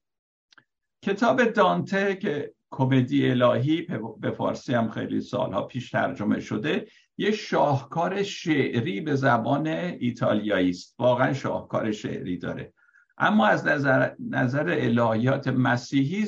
کتاب 1.02 1.44
دانته 1.44 2.16
که 2.16 2.54
کمدی 2.70 3.30
الهی 3.30 3.86
به 4.20 4.30
فارسی 4.30 4.74
هم 4.74 4.90
خیلی 4.90 5.20
سالها 5.20 5.62
پیش 5.62 5.90
ترجمه 5.90 6.40
شده 6.40 6.86
یه 7.18 7.30
شاهکار 7.30 8.22
شعری 8.22 9.00
به 9.00 9.14
زبان 9.14 9.66
ایتالیایی 9.66 10.70
است. 10.70 10.94
واقعا 10.98 11.32
شاهکار 11.32 11.92
شعری 11.92 12.38
داره. 12.38 12.72
اما 13.18 13.46
از 13.46 13.66
نظر, 13.66 14.14
نظر 14.30 14.78
الهیات 14.80 15.48
مسیحی 15.48 16.26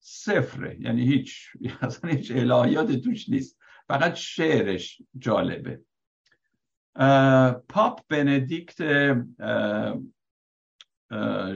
صفره. 0.00 0.76
یعنی 0.80 1.06
هیچ 1.06 1.52
اصلا 1.80 2.10
هیچ 2.10 2.30
الهیات 2.30 2.92
توش 2.92 3.28
نیست. 3.28 3.58
فقط 3.88 4.14
شعرش 4.14 5.02
جالبه. 5.18 5.87
پاپ 7.68 8.00
بندیکت 8.08 8.78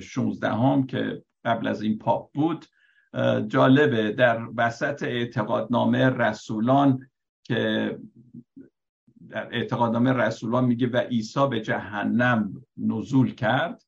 شونزدهم 0.01 0.87
که 0.87 1.25
قبل 1.45 1.67
از 1.67 1.83
این 1.83 1.99
پاپ 1.99 2.33
بود 2.33 2.67
جالبه 3.47 4.13
در 4.13 4.49
وسط 4.57 5.03
اعتقادنامه 5.03 6.09
رسولان 6.09 7.11
که 7.45 7.99
در 9.29 9.55
اعتقادنامه 9.55 10.13
رسولان 10.13 10.65
میگه 10.65 10.87
و 10.87 10.97
عیسی 10.97 11.49
به 11.49 11.61
جهنم 11.61 12.67
نزول 12.77 13.35
کرد 13.35 13.83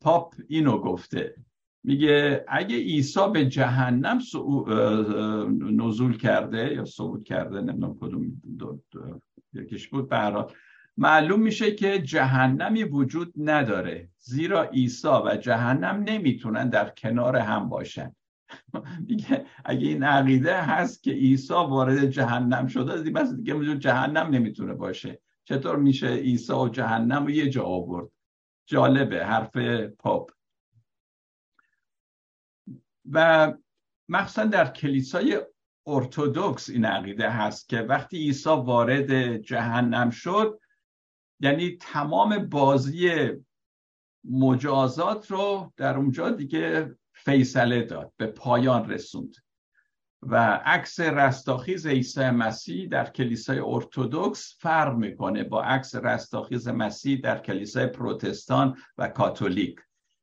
پاپ 0.00 0.34
اینو 0.48 0.78
گفته. 0.78 1.43
میگه 1.84 2.44
اگه 2.48 2.76
عیسی 2.76 3.20
به 3.32 3.46
جهنم 3.46 4.18
نزول 5.60 6.16
کرده 6.16 6.74
یا 6.74 6.84
صعود 6.84 7.24
کرده 7.24 7.60
نمی‌دونم 7.60 7.98
کدوم 8.00 8.42
یکیش 9.52 9.88
بود. 9.88 10.08
برحال 10.08 10.52
معلوم 10.96 11.40
میشه 11.40 11.74
که 11.74 11.98
جهنمی 11.98 12.84
وجود 12.84 13.32
نداره 13.36 14.08
زیرا 14.18 14.62
عیسی 14.62 15.08
و 15.08 15.36
جهنم 15.36 16.04
نمی‌تونن 16.08 16.68
در 16.68 16.88
کنار 16.88 17.36
هم 17.36 17.68
باشن. 17.68 18.14
میگه 19.08 19.46
اگه 19.64 19.88
این 19.88 20.02
عقیده 20.02 20.62
هست 20.62 21.02
که 21.02 21.10
عیسی 21.10 21.54
وارد 21.54 22.10
جهنم 22.10 22.66
شده 22.66 23.02
دیگه 23.02 23.54
دیگه 23.54 23.78
جهنم 23.78 24.26
نمی‌تونه 24.26 24.74
باشه. 24.74 25.20
چطور 25.44 25.76
میشه 25.76 26.08
عیسی 26.08 26.52
و 26.52 26.68
جهنم 26.68 27.24
رو 27.24 27.30
یه 27.30 27.50
جا 27.50 27.62
آورد؟ 27.62 28.08
جالبه 28.66 29.26
حرف 29.26 29.56
پاپ. 29.98 30.30
و 33.10 33.52
مخصوصا 34.08 34.44
در 34.44 34.70
کلیسای 34.70 35.40
ارتودکس 35.86 36.70
این 36.70 36.84
عقیده 36.84 37.30
هست 37.30 37.68
که 37.68 37.78
وقتی 37.78 38.16
عیسی 38.16 38.48
وارد 38.48 39.36
جهنم 39.36 40.10
شد 40.10 40.60
یعنی 41.40 41.78
تمام 41.80 42.48
بازی 42.48 43.30
مجازات 44.24 45.30
رو 45.30 45.72
در 45.76 45.96
اونجا 45.96 46.30
دیگه 46.30 46.96
فیصله 47.12 47.82
داد 47.82 48.12
به 48.16 48.26
پایان 48.26 48.90
رسوند. 48.90 49.34
و 50.22 50.36
عکس 50.64 51.00
رستاخیز 51.00 51.86
عیسی 51.86 52.30
مسیح 52.30 52.88
در 52.88 53.10
کلیسای 53.10 53.58
ارتودکس 53.58 54.56
فرق 54.60 54.96
می‌کنه 54.96 55.44
با 55.44 55.62
عکس 55.62 55.94
رستاخیز 55.94 56.68
مسیح 56.68 57.20
در 57.20 57.38
کلیسای 57.38 57.86
پروتستان 57.86 58.76
و 58.98 59.08
کاتولیک. 59.08 59.80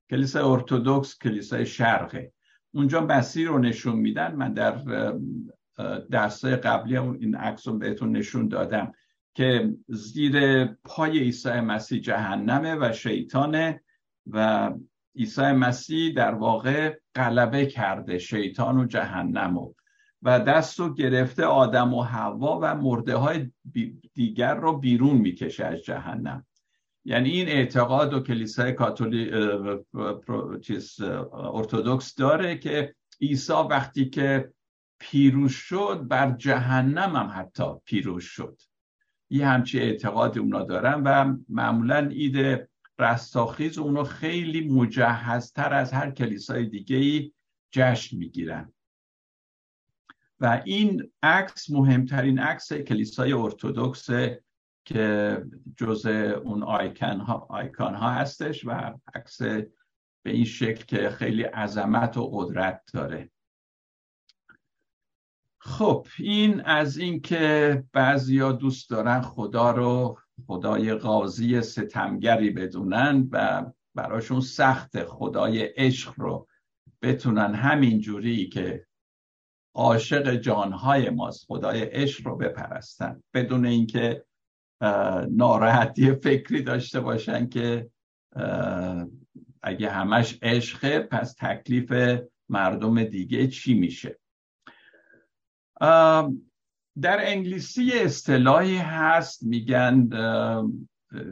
کلیسای 0.09 0.43
ارتودکس 0.43 1.17
کلیسای 1.17 1.65
شرقه. 1.65 2.33
اونجا 2.73 3.05
مسیح 3.05 3.47
رو 3.47 3.59
نشون 3.59 3.95
میدن. 3.95 4.35
من 4.35 4.53
در 4.53 4.81
درسای 6.11 6.55
قبلی 6.55 6.97
این 6.97 7.35
عکس 7.35 7.67
رو 7.67 7.77
بهتون 7.77 8.17
نشون 8.17 8.47
دادم 8.47 8.91
که 9.33 9.73
زیر 9.87 10.65
پای 10.65 11.19
عیسی 11.19 11.59
مسیح 11.59 11.99
جهنمه 11.99 12.75
و 12.75 12.93
شیطانه 12.93 13.81
و 14.27 14.71
عیسی 15.15 15.41
مسیح 15.41 16.13
در 16.13 16.33
واقع 16.33 16.97
غلبه 17.15 17.65
کرده 17.65 18.17
شیطان 18.17 18.77
و 18.77 18.85
جهنم 18.85 19.57
و 19.57 19.73
و 20.23 20.39
دست 20.39 20.79
رو 20.79 20.93
گرفته 20.93 21.45
آدم 21.45 21.93
و 21.93 22.01
حوا 22.01 22.59
و 22.61 22.75
مرده 22.75 23.15
های 23.15 23.51
دیگر 24.13 24.55
رو 24.55 24.77
بیرون 24.77 25.17
می‌کشه 25.17 25.65
از 25.65 25.79
جهنم. 25.79 26.45
یعنی 27.05 27.29
این 27.29 27.47
اعتقاد 27.47 28.13
و 28.13 28.19
کلیسای 28.19 28.73
کاتولی 28.73 29.31
ارتودکس 31.33 32.15
داره 32.15 32.57
که 32.57 32.95
عیسی 33.21 33.53
وقتی 33.53 34.09
که 34.09 34.53
پیروز 34.99 35.51
شد 35.51 36.05
بر 36.07 36.31
جهنم 36.31 37.15
هم 37.15 37.31
حتی 37.35 37.63
پیروز 37.85 38.23
شد. 38.23 38.61
یه 39.29 39.47
همچی 39.47 39.79
اعتقاد 39.79 40.39
اونا 40.39 40.63
دارن 40.63 41.03
و 41.05 41.37
معمولا 41.49 42.09
ایده 42.11 42.69
رستاخیز 42.99 43.77
اونو 43.77 44.03
خیلی 44.03 44.69
مجهزتر 44.69 45.73
از 45.73 45.93
هر 45.93 46.11
کلیسای 46.11 46.65
دیگه 46.65 46.95
ای 46.95 47.33
جشن 47.71 48.17
می‌گیرن. 48.17 48.73
و 50.39 50.61
این 50.65 51.11
عکس 51.23 51.69
مهمترین 51.69 52.39
عکس 52.39 52.73
کلیسای 52.73 53.33
ارتودکس 53.33 54.09
که 54.85 55.37
جز 55.77 56.05
اون 56.43 56.63
آیکن 56.63 57.19
ها, 57.19 57.47
آیکان 57.49 57.95
ها 57.95 58.09
هستش 58.09 58.65
و 58.65 58.99
عکس 59.15 59.41
به 60.23 60.31
این 60.31 60.45
شکل 60.45 60.85
که 60.85 61.09
خیلی 61.09 61.43
عظمت 61.43 62.17
و 62.17 62.29
قدرت 62.33 62.81
داره. 62.93 63.31
خب 65.63 66.07
این 66.19 66.61
از 66.61 66.97
این 66.97 67.21
که 67.21 67.83
بعضیا 67.93 68.51
دوست 68.51 68.89
دارن 68.89 69.21
خدا 69.21 69.71
رو 69.71 70.17
خدای 70.47 70.93
قاضی 70.93 71.61
ستمگری 71.61 72.49
بدونن 72.49 73.29
و 73.31 73.65
براشون 73.95 74.41
سخت 74.41 75.03
خدای 75.03 75.63
عشق 75.63 76.13
رو 76.17 76.47
بتونن 77.01 77.55
همین 77.55 77.99
جوری 77.99 78.49
که 78.49 78.87
عاشق 79.75 80.35
جانهای 80.35 81.09
ماست 81.09 81.45
خدای 81.45 81.81
عشق 81.81 82.27
رو 82.27 82.37
بپرستن. 82.37 83.23
بدون 83.33 83.65
اینکه 83.65 84.25
ناراحتی 85.29 86.11
فکری 86.11 86.61
داشته 86.61 86.99
باشن 86.99 87.47
که 87.47 87.89
اگه 89.63 89.89
همش 89.89 90.39
عشقه 90.41 90.99
پس 90.99 91.35
تکلیف 91.39 92.19
مردم 92.49 93.03
دیگه 93.03 93.47
چی 93.47 93.73
میشه؟ 93.73 94.19
در 97.01 97.17
انگلیسی 97.19 97.91
اصطلاحی 97.93 98.77
هست 98.77 99.43
میگن 99.43 100.09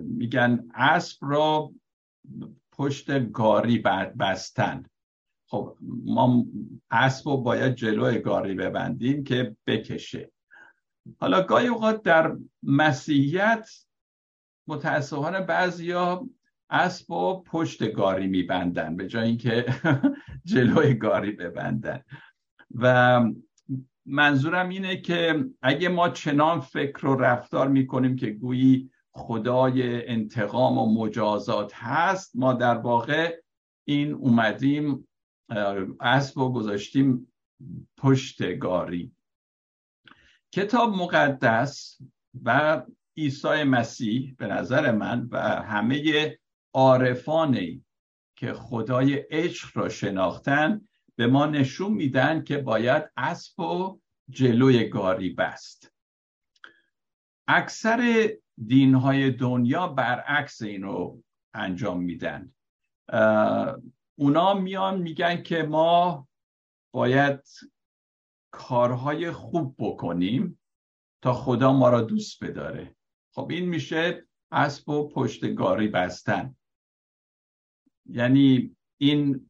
میگن 0.03 0.67
اسب 0.73 1.17
را 1.21 1.71
پشت 2.71 3.31
گاری 3.31 3.79
بستن. 4.19 4.85
خب 5.49 5.77
ما 6.05 6.45
اسب 6.91 7.29
رو 7.29 7.37
باید 7.37 7.75
جلوی 7.75 8.19
گاری 8.19 8.53
ببندیم 8.53 9.23
که 9.23 9.55
بکشه. 9.67 10.31
حالا 11.19 11.41
گاهی 11.41 11.67
اوقات 11.67 12.03
در 12.03 12.37
مسیحیت 12.63 13.69
متاسفانه 14.67 15.41
بعضیا 15.41 16.29
اسب 16.69 17.11
و 17.11 17.43
پشت 17.43 17.91
گاری 17.91 18.27
میبندن 18.27 18.95
به 18.95 19.07
جای 19.07 19.27
اینکه 19.27 19.65
جلوی 20.51 20.93
گاری 20.93 21.31
ببندن. 21.31 22.03
و 22.75 23.21
منظورم 24.05 24.69
اینه 24.69 25.01
که 25.01 25.45
اگه 25.61 25.89
ما 25.89 26.09
چنان 26.09 26.59
فکر 26.59 27.05
و 27.05 27.15
رفتار 27.15 27.67
می‌کنیم 27.67 28.15
که 28.15 28.29
گویی 28.29 28.91
خدای 29.11 30.07
انتقام 30.07 30.77
و 30.77 31.03
مجازات 31.03 31.73
هست 31.75 32.35
ما 32.35 32.53
در 32.53 32.77
واقع 32.77 33.41
این 33.87 34.13
اومدیم 34.13 35.07
اسب 35.99 36.37
و 36.37 36.53
گذاشتیم 36.53 37.33
پشت 37.97 38.57
گاری. 38.57 39.11
کتاب 40.51 40.95
مقدس 40.95 41.97
و 42.43 42.81
عیسی 43.17 43.63
مسیح 43.63 44.35
به 44.37 44.47
نظر 44.47 44.91
من 44.91 45.27
و 45.31 45.39
همه 45.41 46.37
عارفانی 46.73 47.85
که 48.35 48.53
خدای 48.53 49.13
عشق 49.13 49.77
را 49.77 49.89
شناختن 49.89 50.81
به 51.15 51.27
ما 51.27 51.45
نشون 51.45 51.91
میدن 51.93 52.43
که 52.43 52.57
باید 52.57 53.03
اسب 53.17 53.59
و 53.59 53.99
جلوی 54.29 54.89
گاری 54.89 55.29
بست 55.29 55.93
اکثر 57.47 58.29
دینهای 58.67 59.31
دنیا 59.31 59.87
برعکس 59.87 60.61
اینو 60.61 61.21
انجام 61.53 62.03
میدن. 62.03 62.53
اونا 64.15 64.53
میان 64.53 65.01
میگن 65.01 65.43
که 65.43 65.63
ما 65.63 66.27
باید 66.93 67.39
کارهای 68.51 69.31
خوب 69.31 69.75
بکنیم 69.79 70.59
تا 71.21 71.33
خدا 71.33 71.73
ما 71.73 71.89
را 71.89 72.01
دوست 72.01 72.43
بداره. 72.43 72.95
خب 73.33 73.47
این 73.51 73.69
میشه 73.69 74.27
اسب 74.51 74.89
و 74.89 75.09
پشتگاری 75.09 75.87
بستن. 75.87 76.55
یعنی 78.05 78.75
این 78.97 79.49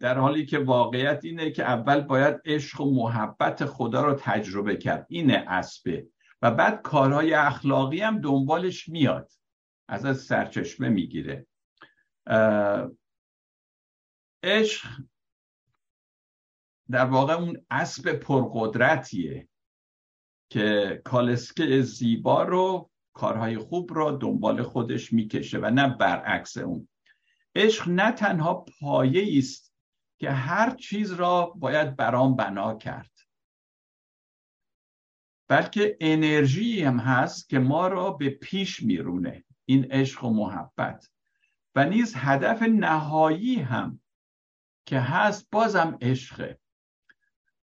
در 0.00 0.18
حالی 0.18 0.46
که 0.46 0.58
واقعیت 0.58 1.20
اینه 1.24 1.50
که 1.50 1.64
اول 1.64 2.00
باید 2.00 2.40
عشق 2.44 2.80
و 2.80 2.94
محبت 2.94 3.64
خدا 3.64 4.04
رو 4.04 4.14
تجربه 4.14 4.76
کرد. 4.76 5.06
اینه 5.08 5.44
اسبه 5.48 6.08
و 6.42 6.50
بعد 6.50 6.82
کارهای 6.82 7.34
اخلاقی 7.34 8.00
هم 8.00 8.20
دنبالش 8.20 8.88
میاد. 8.88 9.32
از 9.88 10.04
از 10.04 10.20
سرچشمه 10.20 10.88
می‌گیره. 10.88 11.46
عشق 14.42 14.88
در 16.90 17.04
واقع 17.04 17.32
اون 17.32 17.66
اسب 17.70 18.12
پرقدرتیه 18.12 19.48
که 20.50 21.00
کالسکه 21.04 21.82
زیبا 21.82 22.42
رو 22.42 22.90
کارهای 23.12 23.58
خوب 23.58 23.92
رو 23.92 24.10
دنبال 24.10 24.62
خودش 24.62 25.12
می‌کشه 25.12 25.58
و 25.58 25.70
نه 25.70 25.88
برعکس 25.88 26.56
اون. 26.56 26.88
عشق 27.54 27.88
نه 27.88 28.12
تنها 28.12 28.54
پایه 28.54 29.38
است 29.38 29.74
که 30.20 30.30
هر 30.30 30.70
چیز 30.70 31.12
را 31.12 31.46
باید 31.46 31.96
برام 31.96 32.36
بنا 32.36 32.74
کرد. 32.74 33.10
بلکه 35.48 35.96
انرژی 36.00 36.82
هم 36.82 36.98
هست 36.98 37.48
که 37.48 37.58
ما 37.58 37.88
را 37.88 38.10
به 38.10 38.30
پیش 38.30 38.82
میرونه. 38.82 39.44
این 39.64 39.92
عشق 39.92 40.24
و 40.24 40.30
محبت. 40.30 41.08
و 41.74 41.84
نیز 41.84 42.14
هدف 42.16 42.62
نهایی 42.62 43.54
هم 43.54 44.00
که 44.86 45.00
هست 45.00 45.48
بازم 45.50 45.98
عشقه. 46.00 46.58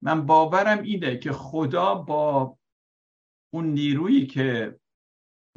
من 0.03 0.27
باورم 0.27 0.83
اینه 0.83 1.19
که 1.19 1.33
خدا 1.33 1.95
با 1.95 2.59
اون 3.51 3.65
نیرویی 3.67 4.27
که 4.27 4.79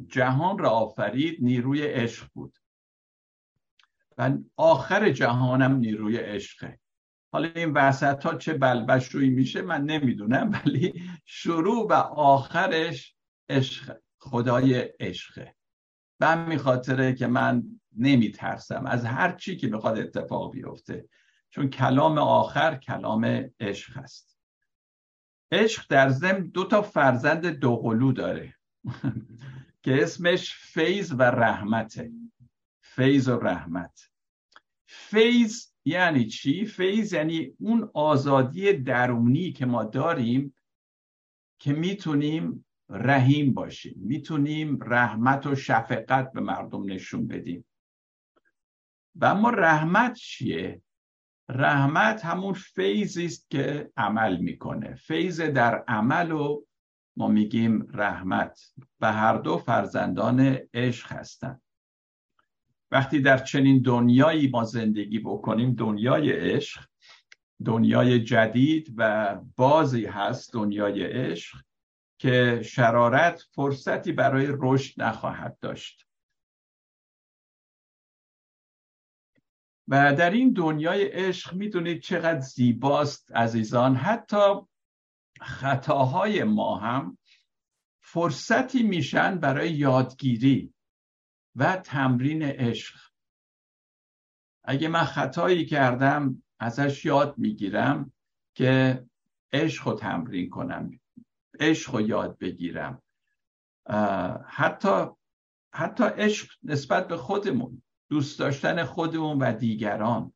جهان 0.06 0.58
را 0.58 0.70
آفرید 0.70 1.38
نیروی 1.40 1.82
عشق 1.82 2.28
بود. 2.34 2.58
و 4.18 4.32
آخر 4.56 5.10
جهانم 5.10 5.76
نیروی 5.76 6.16
عشقه. 6.16 6.78
حالا 7.32 7.48
این 7.56 7.72
وسط 7.72 8.26
ها 8.26 8.34
چه 8.34 8.54
بلبش 8.54 9.08
روی 9.08 9.30
میشه 9.30 9.62
من 9.62 9.84
نمی‌دونم 9.84 10.50
ولی 10.50 11.02
شروع 11.24 11.86
و 11.88 11.92
آخرش 12.16 13.16
عشق 13.48 13.96
خدای 14.18 14.74
عشقه. 15.00 15.54
به 16.18 16.26
همین 16.26 16.58
خاطره 16.58 17.14
که 17.14 17.26
من 17.26 17.62
نمیترسم 17.96 18.86
از 18.86 19.04
هر 19.04 19.32
چی 19.32 19.56
که 19.56 19.66
می‌خواد 19.66 19.98
اتفاق 19.98 20.52
بیفته 20.52 21.08
چون 21.50 21.70
کلام 21.70 22.18
آخر 22.18 22.76
کلام 22.76 23.50
عشق 23.60 23.96
هست 23.96 24.31
عشق 25.52 25.86
در 25.88 26.08
ضمن 26.08 26.40
دو 26.46 26.64
تا 26.64 26.82
فرزند 26.82 27.46
دوقلو 27.46 28.12
داره 28.12 28.54
که 29.82 30.02
اسمش 30.02 30.54
فیض 30.54 31.12
و 31.18 31.22
رحمته 31.22 32.12
فیض 32.80 33.28
و 33.28 33.38
رحمت 33.38 34.10
فیض 34.86 35.66
یعنی 35.84 36.26
چی؟ 36.26 36.66
فیض 36.66 37.12
یعنی 37.12 37.54
اون 37.58 37.90
آزادی 37.94 38.72
درونی 38.72 39.52
که 39.52 39.66
ما 39.66 39.84
داریم 39.84 40.54
که 41.58 41.72
می‌تونیم 41.72 42.64
رحیم 42.88 43.54
باشیم 43.54 43.94
می‌تونیم 43.96 44.78
رحمت 44.82 45.46
و 45.46 45.54
شفقت 45.54 46.32
به 46.32 46.40
مردم 46.40 46.92
نشون 46.92 47.26
بدیم 47.26 47.64
و 49.14 49.24
اما 49.24 49.50
رحمت 49.50 50.14
چیه؟ 50.14 50.82
رحمت 51.48 52.24
همون 52.24 52.52
فیضی 52.52 53.24
است 53.24 53.50
که 53.50 53.90
عمل 53.96 54.36
می‌کنه. 54.36 54.94
فیض 54.94 55.40
در 55.40 55.84
عمل 55.88 56.32
و 56.32 56.62
ما 57.16 57.28
میگیم 57.28 57.88
رحمت 57.94 58.60
و 59.00 59.12
هر 59.12 59.36
دو 59.36 59.58
فرزندان 59.58 60.58
عشق 60.74 61.12
هستند 61.12 61.62
وقتی 62.90 63.20
در 63.20 63.38
چنین 63.38 63.82
دنیایی 63.82 64.48
ما 64.48 64.64
زندگی 64.64 65.18
بکنیم 65.18 65.74
دنیای 65.74 66.32
عشق 66.32 66.84
دنیای 67.64 68.20
جدید 68.20 68.94
و 68.96 69.34
بازی 69.56 70.06
هست 70.06 70.52
دنیای 70.52 71.02
عشق 71.02 71.58
که 72.18 72.62
شرارت 72.64 73.44
فرصتی 73.54 74.12
برای 74.12 74.48
رشد 74.50 75.02
نخواهد 75.02 75.58
داشت. 75.60 76.06
و 79.88 80.14
در 80.14 80.30
این 80.30 80.52
دنیای 80.52 81.04
عشق 81.04 81.54
می‌دونید 81.54 82.02
چقدر 82.02 82.40
زیباست 82.40 83.32
عزیزان. 83.32 83.96
حتی 83.96 84.54
خطاهای 85.40 86.44
ما 86.44 86.76
هم 86.78 87.18
فرصتی 88.00 88.82
میشن 88.82 89.38
برای 89.38 89.70
یادگیری 89.70 90.74
و 91.56 91.76
تمرین 91.76 92.42
عشق. 92.42 93.00
اگه 94.64 94.88
من 94.88 95.04
خطایی 95.04 95.66
کردم 95.66 96.42
ازش 96.58 97.04
یاد 97.04 97.38
می‌گیرم 97.38 98.12
که 98.54 99.04
عشق 99.52 99.88
رو 99.88 99.94
تمرین 99.94 100.50
کنم 100.50 101.00
عشق 101.60 101.94
رو 101.94 102.00
یاد 102.00 102.38
بگیرم. 102.38 103.02
حتی 104.46 105.06
حتی 105.74 106.04
عشق 106.04 106.52
نسبت 106.62 107.08
به 107.08 107.16
خودمون. 107.16 107.82
دوست 108.12 108.38
داشتن 108.38 108.84
خودمون 108.84 109.38
و 109.38 109.52
دیگران. 109.52 110.32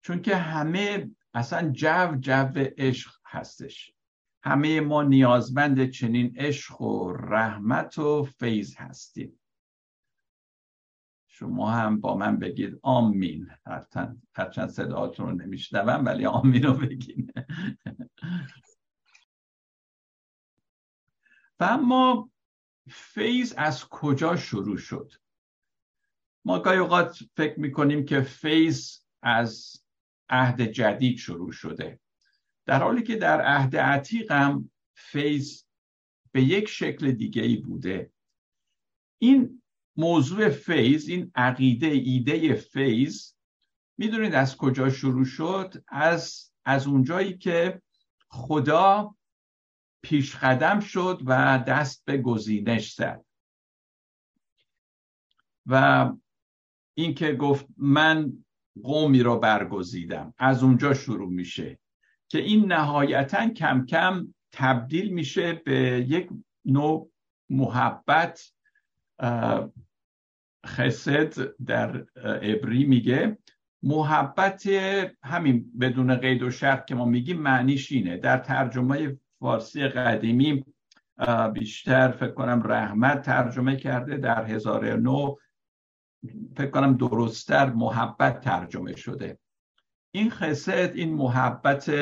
چون 0.00 0.22
که 0.22 0.36
همه 0.36 1.10
اصلا 1.34 1.70
جو 1.70 2.16
جو 2.20 2.52
عشق 2.78 3.10
هستش. 3.26 3.92
همه 4.42 4.80
ما 4.80 5.02
نیازمند 5.02 5.90
چنین 5.90 6.34
عشق 6.36 6.80
و 6.80 7.12
رحمت 7.12 7.98
و 7.98 8.24
فیض 8.24 8.76
هستیم. 8.76 9.40
شما 11.26 11.70
هم 11.70 12.00
با 12.00 12.16
من 12.16 12.38
بگید 12.38 12.78
آمین. 12.82 13.50
هرچند 14.34 14.70
صداتون 14.70 15.28
رو 15.28 15.34
نمیشنوم 15.34 16.04
ولی 16.04 16.26
آمین 16.26 16.62
رو 16.62 16.74
بگین. 16.74 17.32
و 21.60 21.64
اما 21.64 22.30
فیض 22.88 23.54
از 23.56 23.88
کجا 23.88 24.36
شروع 24.36 24.76
شد؟ 24.76 25.12
ما 26.44 26.58
گاهی 26.58 26.78
اوقات 26.78 27.18
فکر 27.36 27.60
می‌کنیم 27.60 28.04
که 28.04 28.20
فیض 28.20 28.98
از 29.22 29.82
عهد 30.28 30.62
جدید 30.62 31.18
شروع 31.18 31.52
شده. 31.52 32.00
در 32.66 32.82
حالی 32.82 33.02
که 33.02 33.16
در 33.16 33.40
عهد 33.40 33.76
عتیق 33.76 34.32
هم 34.32 34.70
فیض 34.94 35.62
به 36.32 36.42
یک 36.42 36.68
شکل 36.68 37.12
دیگه 37.12 37.42
ای 37.42 37.56
بوده. 37.56 38.12
این 39.18 39.62
موضوع 39.96 40.48
فیض 40.48 41.08
این 41.08 41.32
عقیده 41.34 41.86
ایده 41.86 42.54
فیض 42.54 43.32
می‌دونید 43.98 44.34
از 44.34 44.56
کجا 44.56 44.90
شروع 44.90 45.24
شد؟ 45.24 45.84
از 45.88 46.52
از 46.64 46.86
اونجایی 46.86 47.38
که 47.38 47.82
خدا 48.28 49.16
پیش 50.02 50.36
قدم 50.36 50.80
شد 50.80 51.22
و 51.26 51.64
دست 51.68 52.04
به 52.04 52.18
گزینش 52.18 52.94
زد. 52.94 53.24
و 55.66 56.10
اینکه 56.94 57.32
گفت 57.32 57.66
من 57.76 58.32
قومی 58.82 59.22
رو 59.22 59.38
برگزیدم. 59.38 60.34
از 60.38 60.62
اونجا 60.62 60.94
شروع 60.94 61.30
میشه 61.30 61.78
که 62.28 62.38
این 62.38 62.72
نهایتا 62.72 63.48
کم 63.48 63.86
کم 63.86 64.34
تبدیل 64.52 65.12
میشه 65.12 65.52
به 65.52 66.06
یک 66.08 66.28
نوع 66.64 67.10
محبت 67.50 68.52
خسد 70.66 71.34
در 71.66 72.06
عبری 72.24 72.84
میگه. 72.84 73.38
محبت 73.82 74.66
همین 75.22 75.72
بدون 75.80 76.16
قید 76.16 76.42
و 76.42 76.50
شرط 76.50 76.86
که 76.86 76.94
ما 76.94 77.04
میگیم 77.04 77.40
معنیش 77.40 77.92
اینه. 77.92 78.16
در 78.16 78.38
ترجمه 78.38 79.18
فارسی 79.40 79.88
قدیمی 79.88 80.64
بیشتر 81.54 82.10
فکر 82.10 82.32
کنم 82.32 82.62
رحمت 82.64 83.22
ترجمه 83.22 83.76
کرده 83.76 84.16
در 84.16 84.44
هزار 84.44 84.96
نو 84.96 85.36
فکر 86.56 86.70
کنم 86.70 86.96
درستتر 86.96 87.72
محبت 87.72 88.40
ترجمه 88.40 88.96
شده. 88.96 89.38
این 90.14 90.30
خسد 90.30 90.92
این 90.94 91.14
محبت 91.14 91.92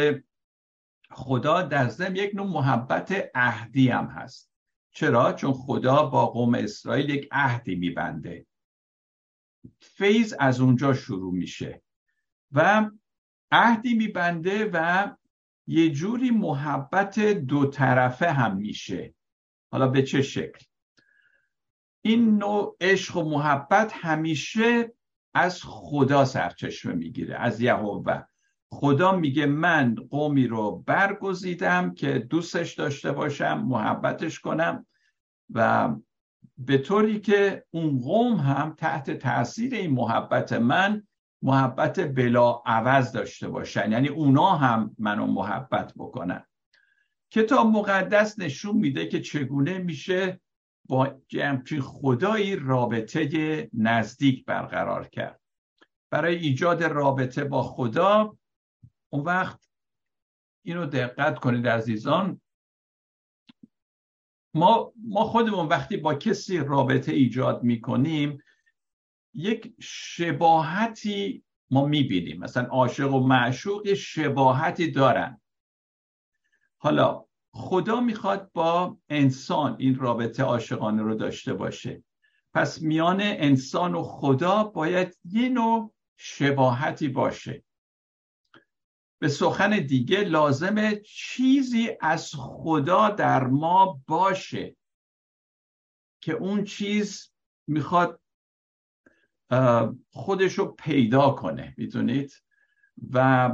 خدا 1.10 1.62
در 1.62 1.88
ضمن 1.88 2.16
یک 2.16 2.34
نوع 2.34 2.46
محبت 2.46 3.30
عهدی 3.34 3.88
هم 3.88 4.04
هست. 4.06 4.50
چرا؟ 4.92 5.32
چون 5.32 5.52
خدا 5.52 6.06
با 6.06 6.26
قوم 6.26 6.54
اسرائیل 6.54 7.10
یک 7.10 7.28
عهدی 7.32 7.74
میبنده. 7.74 8.46
فیض 9.80 10.34
از 10.38 10.60
اونجا 10.60 10.94
شروع 10.94 11.34
میشه 11.34 11.82
و 12.52 12.90
عهدی 13.50 13.94
میبنده 13.94 14.70
و 14.72 15.08
یه 15.66 15.90
جوری 15.90 16.30
محبت 16.30 17.20
دو 17.20 17.66
طرفه 17.66 18.32
هم 18.32 18.56
میشه. 18.56 19.14
حالا 19.72 19.88
به 19.88 20.02
چه 20.02 20.22
شکل؟ 20.22 20.64
این 22.02 22.38
نوع 22.38 22.76
عشق 22.80 23.16
و 23.16 23.30
محبت 23.30 23.92
همیشه 23.94 24.92
از 25.34 25.60
خدا 25.64 26.24
سرچشمه 26.24 26.94
می‌گیره 26.94 27.36
از 27.36 27.60
یهوه. 27.60 28.22
خدا 28.72 29.16
میگه 29.16 29.46
من 29.46 29.94
قومی 30.10 30.46
رو 30.46 30.84
برگزیدم 30.86 31.94
که 31.94 32.18
دوستش 32.18 32.74
داشته 32.74 33.12
باشم 33.12 33.64
محبتش 33.68 34.40
کنم 34.40 34.86
و 35.54 35.90
به 36.58 36.78
طوری 36.78 37.20
که 37.20 37.64
اون 37.70 37.98
قوم 37.98 38.34
هم 38.34 38.74
تحت 38.78 39.10
تاثیر 39.10 39.74
این 39.74 39.90
محبت 39.90 40.52
من 40.52 41.02
محبت 41.42 42.00
بلا 42.00 42.62
عوض 42.66 43.12
داشته 43.12 43.48
باشن. 43.48 43.92
یعنی 43.92 44.08
اونا 44.08 44.50
هم 44.50 44.94
منو 44.98 45.26
محبت 45.26 45.92
بکنن. 45.96 46.44
کتاب 47.30 47.66
مقدس 47.66 48.38
نشون 48.38 48.76
میده 48.76 49.06
که 49.06 49.20
چگونه 49.20 49.78
میشه 49.78 50.40
با 50.90 51.16
همچین 51.32 51.80
خدایی 51.80 52.56
رابطه 52.56 53.70
نزدیک 53.72 54.44
برقرار 54.44 55.08
کرد. 55.08 55.40
برای 56.10 56.36
ایجاد 56.36 56.82
رابطه 56.82 57.44
با 57.44 57.62
خدا 57.62 58.36
اون 59.08 59.24
وقت 59.24 59.70
اینو 60.64 60.86
دقت 60.86 61.38
کنید 61.38 61.68
عزیزان 61.68 62.40
ما, 64.54 64.92
ما 64.96 65.24
خودمون 65.24 65.68
وقتی 65.68 65.96
با 65.96 66.14
کسی 66.14 66.58
رابطه 66.58 67.12
ایجاد 67.12 67.62
می‌کنیم 67.62 68.38
یک 69.34 69.74
شباهتی 69.80 71.44
ما 71.70 71.86
می‌بینیم. 71.86 72.40
مثلا 72.40 72.68
عاشق 72.68 73.14
و 73.14 73.26
معشوق 73.26 73.94
شباهتی 73.94 74.90
دارن. 74.90 75.40
حالا 76.78 77.24
خدا 77.52 78.00
می‌خواد 78.00 78.50
با 78.52 78.98
انسان 79.08 79.76
این 79.78 79.94
رابطه 79.98 80.42
عاشقانه 80.42 81.02
رو 81.02 81.14
داشته 81.14 81.54
باشه. 81.54 82.04
پس 82.54 82.82
میان 82.82 83.20
انسان 83.20 83.94
و 83.94 84.02
خدا 84.02 84.64
باید 84.64 85.18
یه 85.24 85.48
نوع 85.48 85.94
شباهتی 86.16 87.08
باشه. 87.08 87.64
به 89.18 89.28
سخن 89.28 89.70
دیگه 89.70 90.20
لازمه 90.20 90.96
چیزی 90.96 91.90
از 92.00 92.32
خدا 92.36 93.10
در 93.10 93.46
ما 93.46 94.00
باشه 94.06 94.76
که 96.20 96.32
اون 96.32 96.64
چیز 96.64 97.32
می‌خواد 97.66 98.20
خودش 100.10 100.54
رو 100.54 100.66
پیدا 100.66 101.30
کنه 101.30 101.74
می‌دونید؟ 101.76 102.42
و 103.10 103.50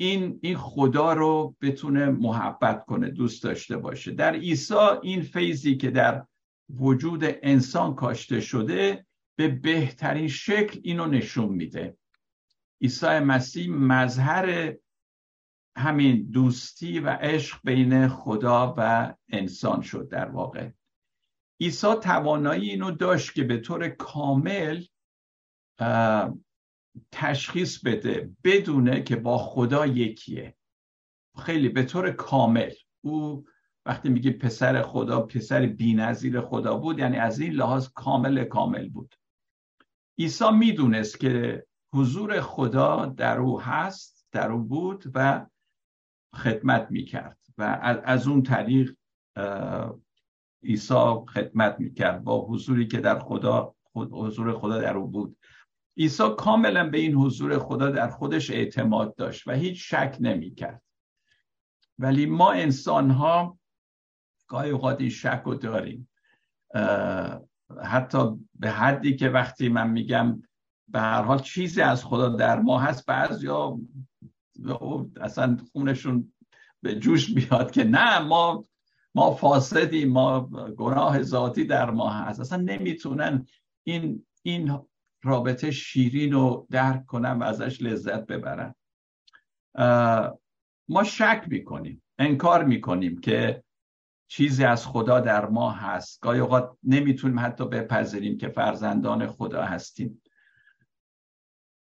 این 0.00 0.38
این 0.42 0.56
خدا 0.56 1.12
رو 1.12 1.56
بتونه 1.60 2.06
محبت 2.06 2.84
کنه 2.84 3.10
دوست 3.10 3.42
داشته 3.42 3.76
باشه. 3.76 4.10
در 4.12 4.34
عیسی 4.34 4.74
این 5.02 5.22
فیضی 5.22 5.76
که 5.76 5.90
در 5.90 6.26
وجود 6.70 7.24
انسان 7.24 7.94
کاشته 7.94 8.40
شده 8.40 9.06
به 9.38 9.48
بهترین 9.48 10.28
شکل 10.28 10.80
اینو 10.82 11.06
نشون 11.06 11.48
میده. 11.48 11.96
عیسی 12.82 13.06
مسیح 13.18 13.70
مظهر 13.70 14.76
همین 15.76 16.30
دوستی 16.30 17.00
و 17.00 17.08
عشق 17.08 17.60
بین 17.64 18.08
خدا 18.08 18.74
و 18.76 19.14
انسان 19.28 19.82
شد 19.82 20.08
در 20.08 20.28
واقع. 20.28 20.70
عیسی 21.60 21.94
توانایی 22.02 22.70
اینو 22.70 22.90
داشت 22.90 23.34
که 23.34 23.44
به 23.44 23.58
طور 23.58 23.88
کامل 23.88 24.84
تشخیص 27.12 27.78
بده 27.84 28.30
بدونه 28.44 29.02
که 29.02 29.16
با 29.16 29.38
خدا 29.38 29.86
یکیه. 29.86 30.56
خیلی 31.38 31.68
به 31.68 31.82
طور 31.82 32.10
کامل. 32.10 32.70
او 33.00 33.44
وقتی 33.86 34.08
میگه 34.08 34.30
پسر 34.30 34.82
خدا 34.82 35.20
پسر 35.20 35.66
بینظیر 35.66 36.40
خدا 36.40 36.76
بود 36.76 36.98
یعنی 36.98 37.16
از 37.16 37.40
این 37.40 37.52
لحاظ 37.52 37.88
کامل 37.88 38.44
کامل 38.44 38.88
بود. 38.88 39.14
عیسی 40.18 40.50
می‌دونست 40.50 41.20
که 41.20 41.66
حضور 41.92 42.40
خدا 42.40 43.06
در 43.06 43.38
او 43.38 43.60
هست 43.60 44.26
در 44.32 44.52
او 44.52 44.62
بود 44.62 45.04
و 45.14 45.46
خدمت 46.34 46.86
می‌کرد 46.90 47.38
و 47.58 47.62
از 48.04 48.28
اون 48.28 48.42
طریق 48.42 48.96
عیسی 50.64 51.14
خدمت 51.28 51.76
می‌کرد 51.80 52.24
با 52.24 52.46
حضوری 52.46 52.86
که 52.86 53.00
در 53.00 53.18
خدا 53.18 53.74
حضور 53.94 54.58
خدا 54.58 54.80
در 54.80 54.96
او 54.96 55.06
بود. 55.06 55.36
عیسی 55.96 56.24
کاملا 56.38 56.90
به 56.90 56.98
این 56.98 57.14
حضور 57.14 57.58
خدا 57.58 57.90
در 57.90 58.08
خودش 58.08 58.50
اعتماد 58.50 59.14
داشت 59.14 59.48
و 59.48 59.52
هیچ 59.52 59.94
شک 59.94 60.16
نمی‌کرد. 60.20 60.82
ولی 61.98 62.26
ما 62.26 62.52
انسان 62.52 63.10
ها 63.10 63.58
گاهی 64.48 64.70
اوقات 64.70 65.00
این 65.00 65.10
شک 65.10 65.42
رو 65.44 65.54
داریم. 65.54 66.08
حتی 67.82 68.18
به 68.54 68.70
حدی 68.70 69.16
که 69.16 69.28
وقتی 69.28 69.68
من 69.68 69.90
میگم 69.90 70.42
به 70.88 71.00
هر 71.00 71.22
حال 71.22 71.38
چیزی 71.38 71.82
از 71.82 72.04
خدا 72.04 72.28
در 72.28 72.60
ما 72.60 72.78
هست 72.78 73.06
بعض 73.06 73.44
یا 73.44 73.78
اصلا 75.20 75.56
خونشون 75.72 76.32
به 76.82 76.94
جوش 76.94 77.34
بیاد 77.34 77.70
که 77.70 77.84
نه 77.84 78.18
ما 78.18 78.64
ما 79.14 79.34
فاسدیم 79.34 80.12
ما 80.12 80.40
گناه 80.76 81.22
ذاتی 81.22 81.64
در 81.64 81.90
ما 81.90 82.10
هست. 82.10 82.40
اصلا 82.40 82.62
نمی‌تونن 82.62 83.46
این 83.84 84.26
این 84.42 84.78
رابطه 85.22 85.70
شیرین 85.70 86.32
رو 86.32 86.66
درک 86.70 87.06
کنن 87.06 87.38
و 87.38 87.42
ازش 87.42 87.82
لذت 87.82 88.26
ببرن 88.26 88.74
ما 90.88 91.04
شک 91.04 91.44
می‌کنیم 91.46 92.02
انکار 92.18 92.64
می‌کنیم 92.64 93.20
که 93.20 93.64
چیزی 94.28 94.64
از 94.64 94.86
خدا 94.86 95.20
در 95.20 95.46
ما 95.46 95.70
هست. 95.70 96.20
گاهی 96.20 96.40
اوقات 96.40 96.76
نمی‌تونیم 96.82 97.38
حتی 97.38 97.68
بپذیریم 97.68 98.38
که 98.38 98.48
فرزندان 98.48 99.26
خدا 99.26 99.62
هستیم. 99.62 100.22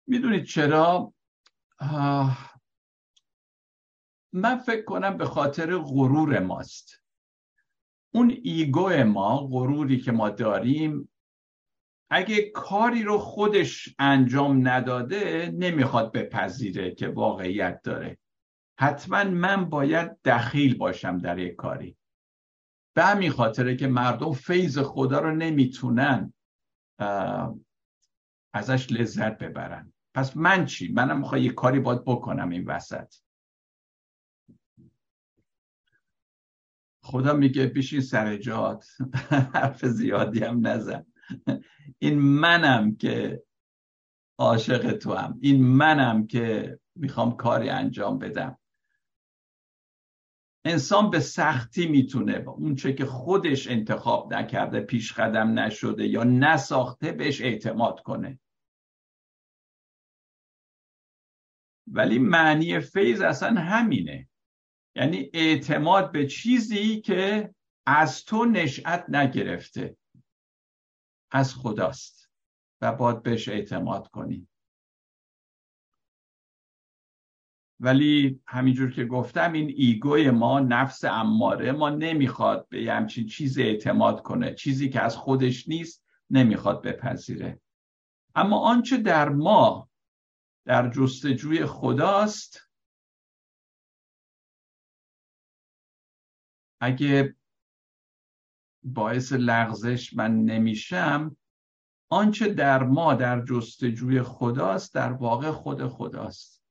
می‌دونید 0.06 0.44
چرا؟ 0.44 1.12
من 4.32 4.56
فکر 4.66 4.84
کنم 4.84 5.16
به 5.16 5.24
خاطر 5.24 5.78
غرور 5.78 6.38
ماست. 6.38 7.02
اون 8.14 8.30
ایگو 8.42 9.04
ما 9.04 9.46
غروری 9.46 10.00
که 10.00 10.12
ما 10.12 10.30
داریم 10.30 11.08
اگه 12.10 12.50
کاری 12.50 13.02
رو 13.02 13.18
خودش 13.18 13.94
انجام 13.98 14.68
نداده 14.68 15.50
نمی‌خواد 15.54 16.12
بپذیره 16.12 16.94
که 16.94 17.08
واقعیت 17.08 17.80
داره. 17.82 18.18
حتما 18.78 19.24
من 19.24 19.64
باید 19.64 20.22
دخیل 20.24 20.78
باشم 20.78 21.18
در 21.18 21.38
یک 21.38 21.56
کاری. 21.56 21.96
به 22.96 23.04
همین 23.04 23.30
خاطره 23.30 23.76
که 23.76 23.86
مردم 23.86 24.32
فیض 24.32 24.78
خدا 24.78 25.20
رو 25.20 25.34
نمی‌تونن 25.34 26.32
ازش 28.54 28.92
لذت 28.92 29.38
ببرن. 29.38 29.92
پس 30.14 30.36
من 30.36 30.66
چی؟ 30.66 30.92
منم 30.92 31.18
می‌خوای 31.18 31.42
یه 31.42 31.52
کاری 31.52 31.80
باید 31.80 32.04
بکنم 32.04 32.48
این 32.48 32.64
وسط. 32.64 33.14
خدا 37.02 37.32
میگه 37.32 37.66
بشین 37.66 38.00
سر 38.00 38.36
جات. 38.36 38.88
حرف 39.54 39.86
زیادی 39.86 40.44
هم 40.44 40.66
نزن. 40.66 41.06
این 41.98 42.18
منم 42.18 42.96
که 42.96 43.42
عاشق 44.38 44.92
تو 44.92 45.14
هم 45.14 45.38
این 45.42 45.62
منم 45.66 46.26
که 46.26 46.78
می‌خوام 46.94 47.36
کاری 47.36 47.68
انجام 47.68 48.18
بدم. 48.18 48.58
انسان 50.64 51.10
به 51.10 51.20
سختی 51.20 51.86
می‌تونه 51.86 52.44
اون 52.48 52.74
چه 52.74 52.92
که 52.92 53.04
خودش 53.04 53.68
انتخاب 53.68 54.34
نکرده 54.34 54.80
پیش 54.80 55.12
قدم 55.12 55.58
نشده 55.58 56.06
یا 56.06 56.24
نساخته 56.24 57.12
بهش 57.12 57.40
اعتماد 57.40 58.00
کنه. 58.00 58.38
ولی 61.86 62.18
معنی 62.18 62.80
فیض 62.80 63.20
اصلا 63.20 63.60
همینه. 63.60 64.28
یعنی 64.96 65.30
اعتماد 65.34 66.12
به 66.12 66.26
چیزی 66.26 67.00
که 67.00 67.54
از 67.86 68.24
تو 68.24 68.44
نشأت 68.44 69.04
نگرفته. 69.08 69.96
از 71.36 71.54
خداست 71.54 72.30
و 72.80 72.92
باید 72.92 73.22
بهش 73.22 73.48
اعتماد 73.48 74.08
کنی 74.08 74.48
ولی 77.80 78.40
همینجور 78.46 78.90
که 78.90 79.04
گفتم 79.04 79.52
این 79.52 79.72
ایگوی 79.76 80.30
ما 80.30 80.60
نفس 80.60 81.04
اماره 81.04 81.72
ما 81.72 81.90
نمی‌خواد 81.90 82.68
به 82.68 82.92
همچین 82.92 83.26
چیز 83.26 83.58
اعتماد 83.58 84.22
کنه 84.22 84.54
چیزی 84.54 84.88
که 84.88 85.00
از 85.00 85.16
خودش 85.16 85.68
نیست 85.68 86.04
نمی‌خواد 86.30 86.82
بپذیره. 86.82 87.60
اما 88.34 88.58
آنچه 88.58 88.96
در 88.96 89.28
ما 89.28 89.88
در 90.64 90.90
جستجوی 90.90 91.66
خداست 91.66 92.70
اگه 96.80 97.36
باعث 98.86 99.32
لغزش 99.32 100.14
من 100.14 100.44
نمیشم 100.44 101.36
آنچه 102.10 102.54
در 102.54 102.82
ما 102.82 103.14
در 103.14 103.44
جستجوی 103.44 104.22
خداست 104.22 104.94
در 104.94 105.12
واقع 105.12 105.50
خود 105.50 105.86
خداست. 105.86 106.62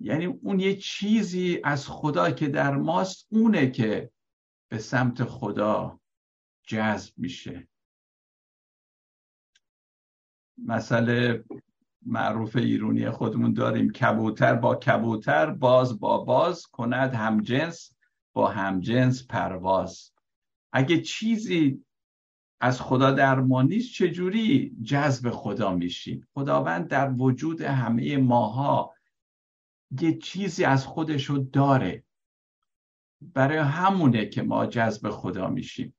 یعنی 0.00 0.24
اون 0.26 0.60
یه 0.60 0.76
چیزی 0.76 1.60
از 1.64 1.88
خدا 1.88 2.30
که 2.30 2.48
در 2.48 2.76
ماست 2.76 3.26
اونه 3.30 3.70
که 3.70 4.10
به 4.68 4.78
سمت 4.78 5.24
خدا 5.24 6.00
جذب 6.66 7.14
میشه. 7.16 7.68
مسئله 10.58 11.44
معروف 12.06 12.56
ایرونی 12.56 13.10
خودمون 13.10 13.52
داریم 13.52 13.92
کبوتر 13.92 14.54
با 14.54 14.74
کبوتر 14.74 15.50
باز 15.50 16.00
با 16.00 16.18
باز 16.18 16.66
کند 16.66 17.14
همجنس 17.14 17.92
با 18.32 18.48
همجنس 18.48 19.26
پرواز. 19.26 20.12
اگه 20.72 21.00
چیزی 21.00 21.84
از 22.60 22.80
خدا 22.80 23.10
در 23.10 23.40
ما 23.40 23.62
نیست 23.62 23.92
چجوری 23.92 24.76
جذب 24.82 25.30
خدا 25.30 25.74
میشیم؟ 25.74 26.28
خداوند 26.34 26.88
در 26.88 27.12
وجود 27.12 27.60
همه 27.60 28.16
ماها 28.16 28.94
یه 30.00 30.18
چیزی 30.18 30.64
از 30.64 30.86
خودشو 30.86 31.48
داره. 31.52 32.04
برای 33.20 33.58
همونه 33.58 34.26
که 34.26 34.42
ما 34.42 34.66
جذب 34.66 35.10
خدا 35.10 35.48
میشیم. 35.48 35.94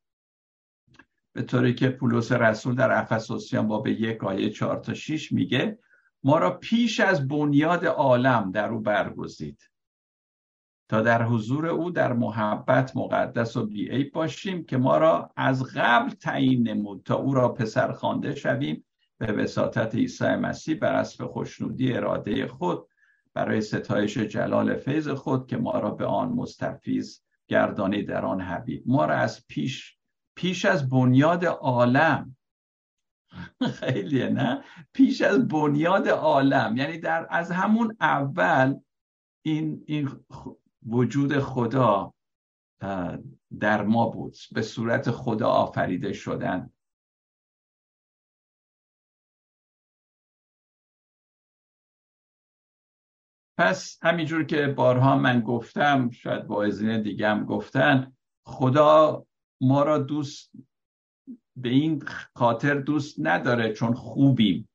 به 1.34 1.42
طوری 1.42 1.74
که 1.74 1.90
پولس 1.90 2.32
رسول 2.32 2.76
در 2.76 2.92
افسوسیان 2.92 3.68
باب 3.68 3.88
یک 3.88 4.24
آیه 4.24 4.50
چهار 4.50 4.80
تا 4.80 4.94
شیش 4.94 5.32
میگه 5.32 5.80
ما 6.24 6.38
را 6.38 6.58
پیش 6.58 7.00
از 7.00 7.28
بنیاد 7.28 7.86
عالم 7.86 8.52
در 8.52 8.70
او 8.70 8.80
برگزید. 8.80 9.71
تا 10.92 11.02
در 11.02 11.24
حضور 11.24 11.68
او 11.68 11.92
در 11.92 12.14
محبت 12.14 12.98
مقدس 12.98 13.58
و 13.58 13.66
بیعیب 13.66 14.14
باشیم 14.14 14.64
که 14.64 14.78
ما 14.78 14.98
را 14.98 15.32
از 15.36 15.64
قبل 15.64 16.10
تعیین 16.10 16.68
نمود 16.68 17.02
تا 17.06 17.16
او 17.16 17.34
را 17.34 17.50
پسر 17.50 17.92
خوانده 17.92 18.36
شویم 18.36 18.86
به 19.18 19.32
وساطت 19.32 19.96
عیسی 19.96 20.26
مسیح 20.26 20.80
بر 20.80 20.94
اسب 20.94 21.26
خوشنودی 21.26 21.94
اراده 21.94 22.48
خود 22.48 22.88
برای 23.34 23.62
ستایش 23.62 24.18
جلال 24.18 24.76
فیض 24.76 25.10
خود 25.10 25.48
که 25.48 25.58
ما 25.58 25.80
را 25.80 25.92
به 25.92 26.06
آن 26.06 26.30
مستفیز 26.30 27.24
گردانی 27.48 28.04
در 28.04 28.26
آن 28.26 28.42
حبیب. 28.42 28.84
ما 28.86 29.06
را 29.06 29.16
از 29.16 29.48
پیش 29.48 29.98
پیش 30.36 30.66
از 30.66 30.90
بنیاد 30.90 31.46
عالم. 31.46 32.36
خیلیه 33.80 34.30
نه؟ 34.30 34.64
پیش 34.94 35.22
از 35.22 35.48
بنیاد 35.48 36.08
عالم. 36.08 36.78
یعنی 36.78 36.98
در 36.98 37.28
از 37.30 37.52
همون 37.52 37.98
اول 38.02 38.80
این 39.46 39.84
این 39.88 40.10
وجود 40.86 41.40
خدا 41.40 42.14
در 43.60 43.84
ما 43.84 44.10
بود. 44.10 44.38
به 44.52 44.62
صورت 44.62 45.12
خدا 45.12 45.50
آفریده 45.50 46.14
شدن. 46.14 46.70
پس 53.58 54.00
همینجور 54.02 54.44
که 54.44 54.68
بارها 54.68 55.18
من 55.18 55.42
گفتم 55.42 56.10
شاید 56.10 56.48
با 56.48 56.64
ازین 56.64 57.02
دیگه 57.02 57.30
هم 57.30 57.46
گفتن 57.46 58.14
خدا 58.46 59.26
ما 59.62 59.84
را 59.84 59.98
دوست 59.98 60.52
به 61.56 61.70
این 61.70 62.04
خاطر 62.36 62.76
دوست 62.76 63.16
نداره 63.20 63.74
چون 63.74 63.94
خوبیم 63.94 64.70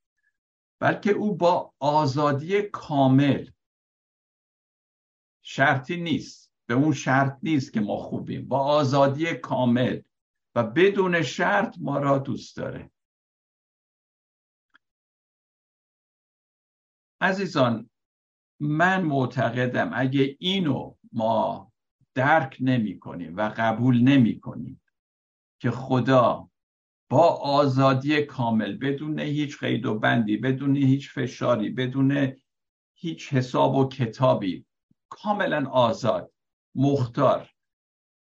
بلکه 0.80 1.10
او 1.10 1.36
با 1.36 1.72
آزادی 1.78 2.62
کامل 2.62 3.46
شرطی 5.48 5.96
نیست. 5.96 6.52
به 6.66 6.74
اون 6.74 6.92
شرط 6.92 7.38
نیست 7.42 7.72
که 7.72 7.80
ما 7.80 7.96
خوبیم. 7.96 8.48
با 8.48 8.58
آزادی 8.58 9.34
کامل 9.34 10.00
و 10.54 10.62
بدون 10.62 11.22
شرط 11.22 11.76
ما 11.80 11.98
را 11.98 12.18
دوست 12.18 12.56
داره. 12.56 12.90
عزیزان 17.20 17.90
من 18.60 19.02
معتقدم 19.02 19.90
اگه 19.94 20.36
اینو 20.38 20.94
ما 21.12 21.72
درک 22.14 22.56
نمی 22.60 22.98
کنیم 22.98 23.36
و 23.36 23.52
قبول 23.56 24.02
نمی 24.02 24.40
کنیم 24.40 24.82
که 25.60 25.70
خدا 25.70 26.50
با 27.10 27.28
آزادی 27.36 28.22
کامل 28.22 28.76
بدون 28.76 29.18
هیچ 29.18 29.58
قید 29.58 29.86
و 29.86 29.98
بندی 29.98 30.36
بدون 30.36 30.76
هیچ 30.76 31.10
فشاری 31.10 31.70
بدون 31.70 32.36
هیچ 32.94 33.32
حساب 33.32 33.74
و 33.74 33.88
کتابی 33.88 34.66
کاملا 35.08 35.70
آزاد 35.70 36.32
مختار 36.74 37.50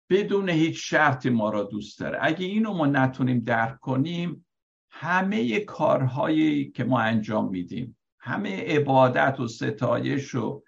بدون 0.10 0.50
هیچ 0.50 0.90
شرطی 0.90 1.30
ما 1.30 1.50
را 1.50 1.64
دوست 1.64 2.00
داره. 2.00 2.18
اگه 2.22 2.46
اینو 2.46 2.74
ما 2.74 2.86
نتونیم 2.86 3.40
درک 3.40 3.80
کنیم 3.80 4.46
همه 4.90 5.60
کارهایی 5.60 6.72
که 6.72 6.84
ما 6.84 7.00
انجام 7.00 7.50
میدیم 7.50 7.98
همه 8.20 8.62
عبادت 8.62 9.40
و 9.40 9.48
ستایش 9.48 10.36
و 10.36 10.64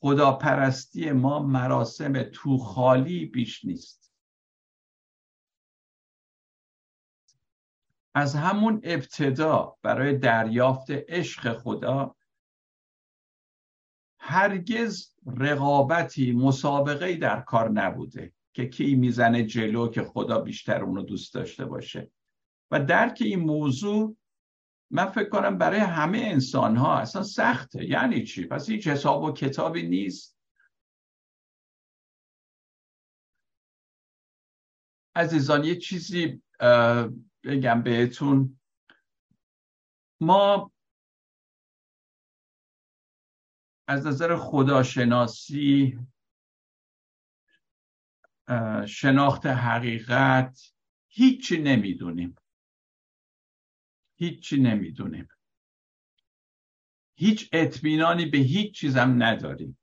خداپرستی 0.00 1.12
ما 1.12 1.38
مراسم 1.42 2.22
تو 2.22 2.58
خالی 2.58 3.26
بیش 3.26 3.64
نیست. 3.64 4.12
از 8.14 8.34
همون 8.34 8.80
ابتدا 8.84 9.76
برای 9.82 10.18
دریافت 10.18 10.90
عشق 10.90 11.52
خدا 11.58 12.16
هرگز 14.26 15.14
رقابتی 15.26 16.32
مسابقه 16.32 17.16
در 17.16 17.40
کار 17.40 17.70
نبوده 17.70 18.32
که 18.52 18.68
کی 18.68 18.94
می‌زنه 18.94 19.44
جلو 19.44 19.88
که 19.88 20.02
خدا 20.02 20.40
بیشتر 20.40 20.82
اونو 20.82 21.02
دوست 21.02 21.34
داشته 21.34 21.64
باشه. 21.64 22.10
و 22.70 22.84
درک 22.84 23.18
این 23.20 23.40
موضوع 23.40 24.16
من 24.90 25.06
فکر 25.06 25.28
کنم 25.28 25.58
برای 25.58 25.80
همه 25.80 26.18
انسان 26.18 26.76
ها 26.76 26.98
اصلا 26.98 27.22
سخته. 27.22 27.84
یعنی 27.84 28.24
چی؟ 28.24 28.44
پس 28.44 28.68
هیچ 28.68 28.86
حساب 28.86 29.22
و 29.22 29.32
کتابی 29.32 29.82
نیست. 29.88 30.38
عزیزان 35.16 35.64
یه 35.64 35.76
چیزی 35.76 36.42
بگم 37.44 37.82
بهتون. 37.82 38.58
ما 40.20 40.72
از 43.88 44.06
نظر 44.06 44.36
خداشناسی 44.36 45.98
شناخت 48.86 49.46
حقیقت 49.46 50.72
هیچی 51.08 51.58
نمی‌دونیم. 51.58 52.34
هیچی 54.16 54.60
نمی‌دونیم. 54.60 55.28
هیچ 57.18 57.48
اطمینانی 57.52 58.26
به 58.26 58.38
هیچ 58.38 58.74
چیزم 58.74 59.22
نداریم. 59.22 59.78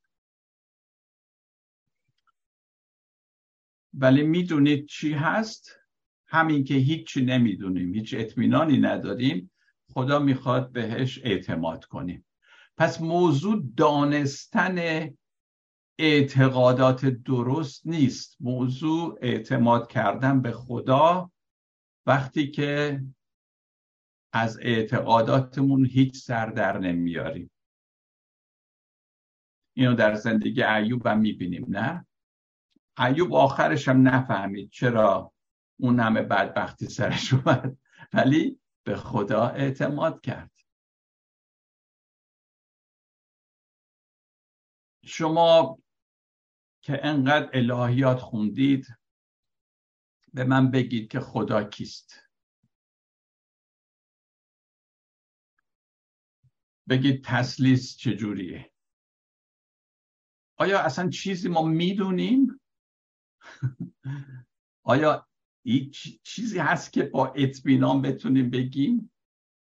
ولی 3.93 4.23
می‌دونید 4.23 4.85
چی 4.85 5.13
هست؟ 5.13 5.79
همین 6.27 6.63
که 6.63 6.73
هیچی 6.73 7.21
نمی‌دونیم 7.25 7.93
هیچ 7.93 8.13
اطمینانی 8.17 8.77
نداریم. 8.77 9.51
خدا 9.89 10.19
می‌خواد 10.19 10.71
بهش 10.71 11.19
اعتماد 11.23 11.85
کنیم. 11.85 12.25
پس 12.77 13.01
موضوع 13.01 13.63
دانستن 13.77 15.09
اعتقادات 15.99 17.05
درست 17.05 17.87
نیست. 17.87 18.37
موضوع 18.39 19.19
اعتماد 19.21 19.91
کردن 19.91 20.41
به 20.41 20.51
خدا. 20.51 21.31
وقتی 22.05 22.51
که 22.51 23.01
از 24.33 24.59
اعتقاداتمون 24.61 25.85
هیچ 25.85 26.17
سر 26.17 26.45
در 26.45 26.77
نمیاریم. 26.77 27.51
اینو 29.75 29.95
در 29.95 30.15
زندگی 30.15 30.63
ایوب 30.63 31.07
هم 31.07 31.19
می‌بینیم 31.19 31.65
نه؟ 31.69 32.05
ایوب 32.99 33.33
آخرش 33.33 33.87
هم 33.87 34.07
نفهمید 34.07 34.69
چرا 34.69 35.33
اون 35.79 35.99
همه 35.99 36.21
بدبختی 36.21 36.85
سرش 36.85 37.33
اومد. 37.33 37.77
ولی 38.13 38.59
به 38.83 38.95
خدا 38.95 39.47
اعتماد 39.47 40.21
کرد. 40.21 40.52
شما 45.05 45.79
که 46.81 47.05
انقدر 47.05 47.49
الهیات 47.53 48.19
خوندید 48.19 48.87
به 50.33 50.43
من 50.43 50.71
بگید 50.71 51.11
که 51.11 51.19
خدا 51.19 51.63
کیست. 51.63 52.23
بگید 56.89 57.23
تسلیس 57.23 57.97
چجوریه. 57.97 58.71
آیا 60.57 60.79
اصلا 60.79 61.09
چیزی 61.09 61.49
ما 61.49 61.63
می‌دونیم؟ 61.63 62.61
آیا 64.83 65.27
هیچ 65.63 66.21
چیزی 66.23 66.59
هست 66.59 66.93
که 66.93 67.03
با 67.03 67.27
اطمینان 67.27 68.01
بتونیم 68.01 68.49
بگیم؟ 68.49 69.11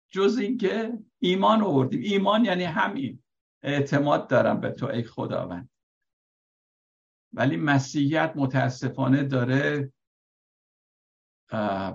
جز 0.09 0.37
اینکه 0.37 0.99
ایمان 1.19 1.61
آوردیم. 1.61 2.01
ایمان 2.01 2.45
یعنی 2.45 2.63
همین. 2.63 3.22
اعتماد 3.63 4.29
دارم 4.29 4.59
به 4.59 4.71
تو 4.71 4.85
ای 4.85 5.03
خداوند. 5.03 5.69
ولی 7.33 7.57
مسیحیت 7.57 8.33
متاسفانه 8.35 9.23
داره 9.23 9.93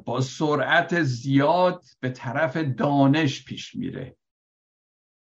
با 0.05 0.21
سرعت 0.21 1.03
زیاد 1.03 1.85
به 2.01 2.11
طرف 2.11 2.57
دانش 2.57 3.45
پیش 3.45 3.75
میره. 3.75 4.17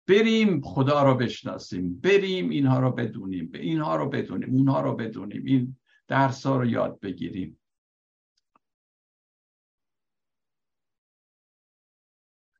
بریم 0.08 0.62
خدا 0.62 1.04
رو 1.04 1.16
بشناسیم 1.16 2.00
بریم 2.00 2.50
اینها 2.50 2.80
رو 2.80 2.92
بدونیم 2.92 3.52
اینها 3.54 3.96
رو 3.96 4.10
بدونیم 4.10 4.50
اونها 4.50 4.82
رو 4.82 4.96
بدونیم 4.96 5.46
این 5.46 5.78
درس 6.08 6.46
ها 6.46 6.58
رو 6.58 6.66
یاد 6.66 7.00
بگیریم. 7.00 7.60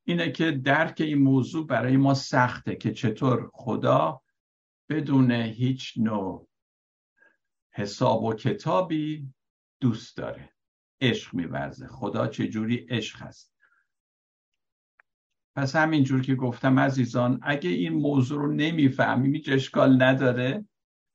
اینه 0.10 0.32
که 0.32 0.52
درک 0.52 1.02
این 1.02 1.18
موضوع 1.18 1.68
برای 1.68 1.98
ما 1.98 2.14
سخته 2.14 2.76
که 2.76 2.94
چطور 2.94 3.50
خدا 3.54 4.22
بدون 4.90 5.32
هیچ 5.32 5.94
نوع 5.98 6.48
حساب 7.72 8.24
و 8.24 8.34
کتابی 8.34 9.34
دوست 9.80 10.18
داره. 10.18 10.54
عشق 11.02 11.34
میورزه. 11.34 11.88
خدا 11.88 12.28
چجوری 12.28 12.76
عشق 12.76 13.22
هست؟ 13.22 13.56
پس 15.56 15.76
همینجور 15.76 16.22
که 16.22 16.36
گفتم 16.36 16.80
عزیزان 16.80 17.40
اگه 17.44 17.70
این 17.70 17.94
موضوع 17.94 18.42
رو 18.42 18.52
نمی‌فهمیم 18.54 19.36
هیچ 19.36 19.50
اشکال 19.50 20.04
نداره. 20.04 20.66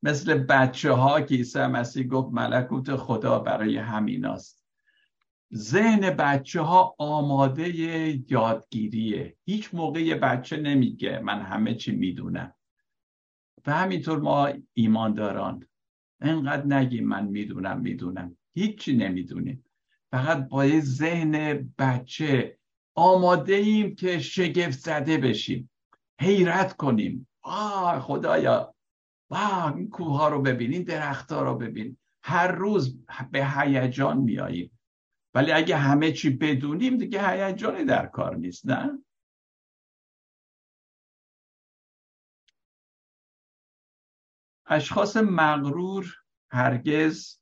مثل 0.02 0.34
بچه 0.34 0.92
ها 0.92 1.20
که 1.20 1.34
عیسی 1.34 1.66
مسیح 1.66 2.06
گفت 2.06 2.34
ملکوت 2.34 2.96
خدا 2.96 3.38
برای 3.38 3.76
همیناست 3.76 4.63
ذهن 5.56 6.10
بچه 6.10 6.60
ها 6.60 6.94
آماده 6.98 7.68
یادگیریه. 8.32 9.36
هیچ 9.44 9.74
موقع 9.74 10.14
بچه 10.14 10.56
نمیگه 10.56 11.18
من 11.18 11.42
همه 11.42 11.74
چی 11.74 11.92
می‌دونم. 11.92 12.54
و 13.66 13.72
همینطور 13.72 14.18
ما 14.18 14.52
ایمانداران 14.74 15.66
انقدر 16.20 16.66
نگیم 16.66 17.08
من 17.08 17.26
می‌دونم 17.26 17.80
می‌دونم. 17.80 18.36
هیچی 18.54 18.96
نمی‌دونیم. 18.96 19.64
فقط 20.10 20.48
با 20.48 20.80
ذهن 20.80 21.72
بچه 21.78 22.58
آماده 22.94 23.54
ایم 23.54 23.94
که 23.94 24.18
شگفت 24.18 24.78
زده 24.78 25.18
بشیم. 25.18 25.70
حیرت 26.20 26.76
کنیم. 26.76 27.28
آه 27.42 28.00
خدایا! 28.00 28.74
واه 29.30 29.76
این 29.76 29.90
کوه 29.90 30.30
رو 30.30 30.42
ببین 30.42 30.72
این 30.72 30.82
درخت 30.82 31.32
ها 31.32 31.42
رو 31.42 31.54
ببین. 31.58 31.96
هر 32.22 32.48
روز 32.48 32.98
به 33.30 33.46
هیجان 33.46 34.18
میاییم 34.18 34.73
ولی 35.34 35.52
اگه 35.52 35.76
همه 35.76 36.12
چی 36.12 36.30
بدونیم 36.30 36.96
دیگه 36.96 37.30
هیجانی 37.30 37.84
در 37.84 38.06
کار 38.06 38.36
نیست 38.36 38.66
نه؟ 38.66 38.98
اشخاص 44.66 45.16
مغرور 45.16 46.14
هرگز 46.50 47.40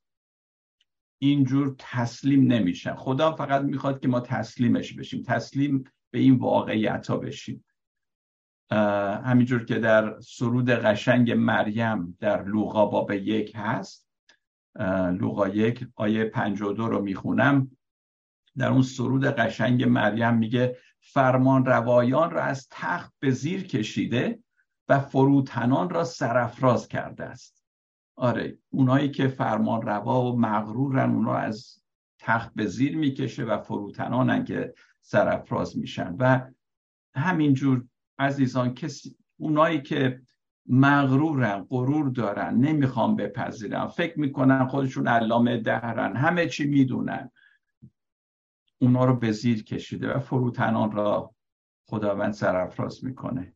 اینجور 1.19 1.75
تسلیم 1.79 2.53
نمیشن. 2.53 2.95
خدا 2.95 3.33
فقط 3.33 3.63
می‌خواد 3.63 4.01
که 4.01 4.09
ما 4.09 4.21
تسلیمش 4.21 4.93
بشیم 4.93 5.23
تسلیم 5.23 5.85
به 6.11 6.19
این 6.19 6.37
واقعیت 6.37 7.07
ها 7.11 7.17
بشیم 7.17 7.65
همینجور 9.25 9.65
که 9.65 9.79
در 9.79 10.21
سرود 10.21 10.71
قشنگ 10.71 11.33
مریم 11.33 12.17
در 12.21 12.45
لوقا 12.45 12.87
باب 12.87 13.11
یک 13.11 13.53
هست. 13.55 14.09
لوقا 15.19 15.49
یک 15.49 15.87
آیه 15.95 16.25
52 16.25 16.89
رو 16.89 17.03
می‌خونم. 17.03 17.71
در 18.59 18.69
اون 18.69 18.83
سرود 18.83 19.25
قشنگ 19.25 19.85
مریم 19.85 20.35
میگه 20.35 20.77
فرمان 21.01 21.65
روایان 21.65 22.31
را 22.31 22.43
از 22.43 22.69
تخت 22.71 23.13
به 23.19 23.31
زیر 23.31 23.67
کشیده 23.67 24.39
و 24.89 25.01
فروتنان 25.01 25.91
را 25.91 26.05
سرفراز 26.05 26.89
کرده 26.89 27.25
است. 27.25 27.65
آره 28.17 28.59
اونایی 28.71 29.11
که 29.11 29.29
فرمان 29.29 29.83
روا 29.83 30.33
و 30.33 30.39
مغرورن 30.39 31.11
اونا 31.11 31.35
از 31.35 31.83
تخت 32.19 32.55
به 32.55 32.67
زیر 32.67 32.97
می‌کشه 32.97 33.45
و 33.45 33.59
فروتنانن 33.59 34.45
که 34.45 34.75
سرفراز 35.01 35.79
میشن. 35.79 36.17
و 36.19 36.41
همینجور 37.15 37.85
عزیزان 38.19 38.75
کسی 38.75 39.17
اونایی 39.37 39.83
که 39.83 40.21
مغرورن 40.67 41.67
غرور 41.71 42.09
دارن 42.09 42.55
نمی‌خوام 42.55 43.17
بپذیرن 43.17 43.87
فکر 43.87 44.21
می‌کنن 44.21 44.67
خودشون 44.67 45.09
علامه 45.09 45.57
دهرن 45.57 46.17
همه 46.17 46.49
چی 46.49 46.67
می‌دونن. 46.67 47.31
اونا 48.83 49.05
رو 49.05 49.17
به 49.17 49.33
زیر 49.33 49.65
کشیده 49.65 50.15
و 50.15 50.19
فروتنان 50.19 50.93
را 50.93 51.35
خداوند 51.89 52.33
سرافراز 52.33 53.05
می‌کنه. 53.05 53.55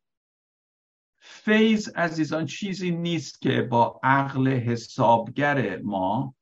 فیض 1.18 1.88
عزیزان 1.88 2.46
چیزی 2.46 2.90
نیست 2.90 3.40
که 3.40 3.62
با 3.62 4.00
عقل 4.02 4.48
حسابگر 4.48 5.78
ما 5.82 6.34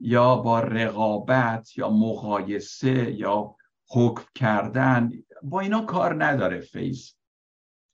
یا 0.00 0.36
با 0.36 0.60
رقابت 0.60 1.78
یا 1.78 1.90
مقایسه 1.90 3.12
یا 3.12 3.56
حکم 3.90 4.24
کردن 4.34 5.10
با 5.42 5.60
اینا 5.60 5.80
کار 5.80 6.24
نداره 6.24 6.60
فیض. 6.60 7.10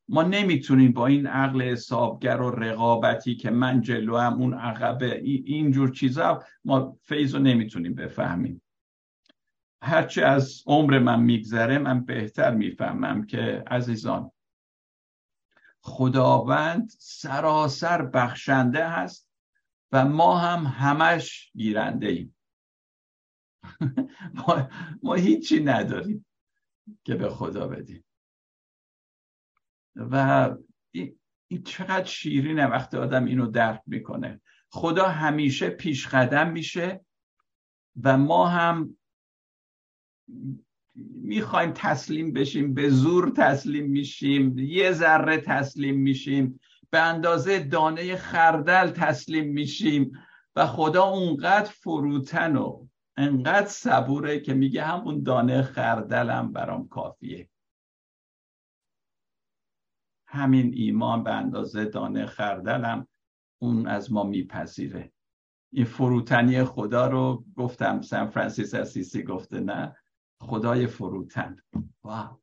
ما 0.08 0.22
نمی‌تونیم 0.22 0.92
با 0.92 1.06
این 1.06 1.26
عقل 1.26 1.62
حسابگر 1.62 2.40
و 2.40 2.50
رقابتی 2.50 3.36
که 3.36 3.50
من 3.50 3.80
جلو 3.80 4.16
هم 4.16 4.32
اون 4.32 4.54
عقبه 4.54 5.18
اینجور 5.24 5.90
چیزا 5.90 6.42
ما 6.64 6.96
فیض 7.02 7.34
رو 7.34 7.40
نمی‌تونیم 7.40 7.94
بفهمیم. 7.94 8.61
هرچی 9.82 10.22
از 10.22 10.62
عمر 10.66 10.98
من 10.98 11.20
میگذره 11.20 11.78
من 11.78 12.04
بهتر 12.04 12.54
می‌فهمم 12.54 13.26
که 13.26 13.64
عزیزان 13.66 14.30
خداوند 15.80 16.92
سراسر 16.98 18.02
بخشنده 18.02 18.88
هست 18.88 19.30
و 19.92 20.04
ما 20.04 20.38
هم 20.38 20.66
همش 20.66 21.52
گیرنده 21.52 22.06
ایم 22.06 22.36
ما, 24.34 24.68
ما 25.02 25.14
هیچی 25.14 25.60
نداریم 25.60 26.26
که 27.04 27.14
به 27.14 27.28
خدا 27.28 27.68
بدیم. 27.68 28.04
و 29.96 30.56
این 31.48 31.62
چقدر 31.64 32.04
شیرینه 32.04 32.66
وقتی 32.66 32.96
آدم 32.96 33.24
اینو 33.24 33.46
درک 33.46 33.82
می‌کنه. 33.86 34.40
خدا 34.68 35.08
همیشه 35.08 35.70
پیش 35.70 36.08
قدم 36.08 36.50
میشه 36.50 37.04
و 38.02 38.18
ما 38.18 38.48
هم 38.48 38.96
می‌خوایم 41.14 41.72
تسلیم 41.74 42.32
بشیم 42.32 42.74
به 42.74 42.88
زور 42.88 43.30
تسلیم 43.30 43.86
میشیم 43.86 44.58
یه 44.58 44.92
ذره 44.92 45.36
تسلیم 45.36 46.00
میشیم 46.00 46.60
به 46.90 47.00
اندازه 47.00 47.58
دانه 47.58 48.16
خردل 48.16 48.90
تسلیم 48.90 49.52
میشیم 49.52 50.12
و 50.56 50.66
خدا 50.66 51.04
اونقدر 51.04 51.70
فروتن 51.70 52.56
و 52.56 52.86
انقدر 53.16 53.66
صبوره 53.66 54.40
که 54.40 54.54
میگه 54.54 54.84
همون 54.84 55.22
دانه 55.22 55.62
خردلم 55.62 56.52
برام 56.52 56.88
کافیه. 56.88 57.48
همین 60.26 60.72
ایمان 60.74 61.24
به 61.24 61.32
اندازه 61.32 61.84
دانه 61.84 62.26
خردلم 62.26 63.08
اون 63.58 63.86
از 63.86 64.12
ما 64.12 64.24
میپذیره. 64.24 65.12
این 65.72 65.84
فروتنی 65.84 66.64
خدا 66.64 67.06
رو 67.06 67.44
گفتم 67.56 68.00
سن 68.00 68.26
فرانسیس 68.26 68.74
اسیسی 68.74 69.22
گفته 69.22 69.60
نه؟ 69.60 69.96
خدای 70.42 70.86
فروتن. 70.86 71.56
واو. 72.04 72.40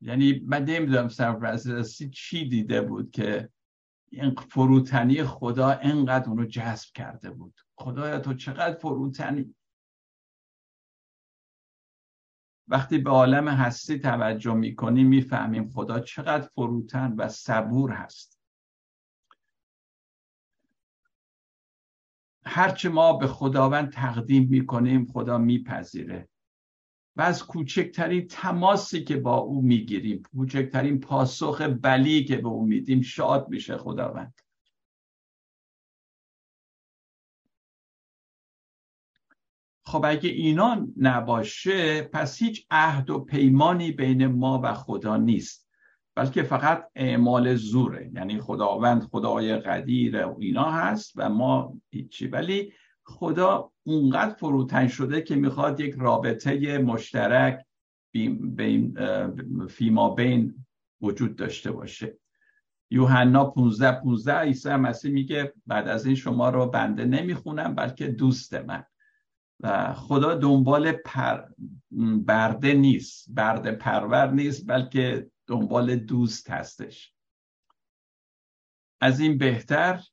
یعنی 0.00 0.42
من 0.46 0.64
نمی‌دونم 0.64 1.08
فرانسیس 1.08 2.10
چی 2.10 2.48
دیده 2.48 2.82
بود 2.82 3.10
که 3.10 3.50
این 4.10 4.34
فروتنی 4.34 5.24
خدا 5.24 5.70
انقدر 5.70 6.28
اونو 6.28 6.44
جذب 6.44 6.88
کرده 6.94 7.30
بود. 7.30 7.54
خدایا 7.74 8.18
تو 8.18 8.34
چقدر 8.34 8.78
فروتنی؟ 8.78 9.54
وقتی 12.68 12.98
به 12.98 13.10
عالم 13.10 13.48
هستی 13.48 13.98
توجه 13.98 14.54
می‌کنیم 14.54 15.06
می‌فهمیم 15.06 15.70
خدا 15.70 16.00
چقدر 16.00 16.48
فروتن 16.48 17.12
و 17.12 17.28
صبور 17.28 17.92
هست. 17.92 18.38
هرچه 22.44 22.88
ما 22.88 23.12
به 23.12 23.26
خداوند 23.26 23.92
تقدیم 23.92 24.48
می‌کنیم 24.48 25.06
خدا 25.06 25.38
میپذیره. 25.38 26.28
و 27.18 27.22
از 27.22 27.46
کوچکترین 27.46 28.26
تماسی 28.26 29.04
که 29.04 29.16
با 29.16 29.36
او 29.36 29.62
می‌گیریم 29.62 30.22
کوچکترین 30.22 31.00
پاسخ 31.00 31.62
بلی 31.82 32.24
که 32.24 32.36
به 32.36 32.48
او 32.48 32.66
میدیم 32.66 33.00
شاد 33.00 33.48
میشه 33.48 33.76
خداوند. 33.76 34.40
خب 39.84 40.04
اگه 40.04 40.30
اینا 40.30 40.86
نباشه 40.96 42.02
پس 42.02 42.42
هیچ 42.42 42.66
عهد 42.70 43.10
و 43.10 43.20
پیمانی 43.20 43.92
بین 43.92 44.26
ما 44.26 44.60
و 44.64 44.74
خدا 44.74 45.16
نیست 45.16 45.68
بلکه 46.14 46.42
فقط 46.42 46.90
اعمال 46.94 47.54
زوره. 47.54 48.10
یعنی 48.14 48.40
خداوند 48.40 49.02
خدای 49.02 49.56
قدیر 49.56 50.26
و 50.26 50.36
اینا 50.38 50.70
هست 50.70 51.12
و 51.16 51.28
ما 51.28 51.74
هیچی. 51.90 52.26
ولی 52.26 52.72
خدا 53.08 53.72
اونقدر 53.82 54.34
فروتن 54.34 54.88
شده 54.88 55.22
که 55.22 55.36
می‌خواد 55.36 55.80
یک 55.80 55.94
رابطه 55.98 56.78
مشترک 56.78 57.66
بین 58.12 58.98
فیما 59.66 60.14
بین 60.14 60.66
وجود 61.00 61.36
داشته 61.36 61.72
باشه. 61.72 62.18
یوحنا 62.90 63.44
15 63.44 63.92
15 63.92 64.38
عیسی 64.38 64.68
مسیح 64.68 65.12
میگه 65.12 65.52
بعد 65.66 65.88
از 65.88 66.06
این 66.06 66.14
شما 66.14 66.50
رو 66.50 66.66
بنده 66.66 67.04
نمی‌خونم 67.04 67.74
بلکه 67.74 68.06
دوست 68.06 68.54
من. 68.54 68.84
و 69.60 69.94
خدا 69.94 70.34
دنبال 70.34 70.92
پر... 70.92 71.44
برده 72.26 72.74
نیست 72.74 73.34
برده 73.34 73.72
پرور 73.72 74.30
نیست 74.30 74.66
بلکه 74.66 75.30
دنبال 75.46 75.96
دوست 75.96 76.50
هستش. 76.50 77.14
از 79.00 79.20
این 79.20 79.38
بهتر 79.38 80.04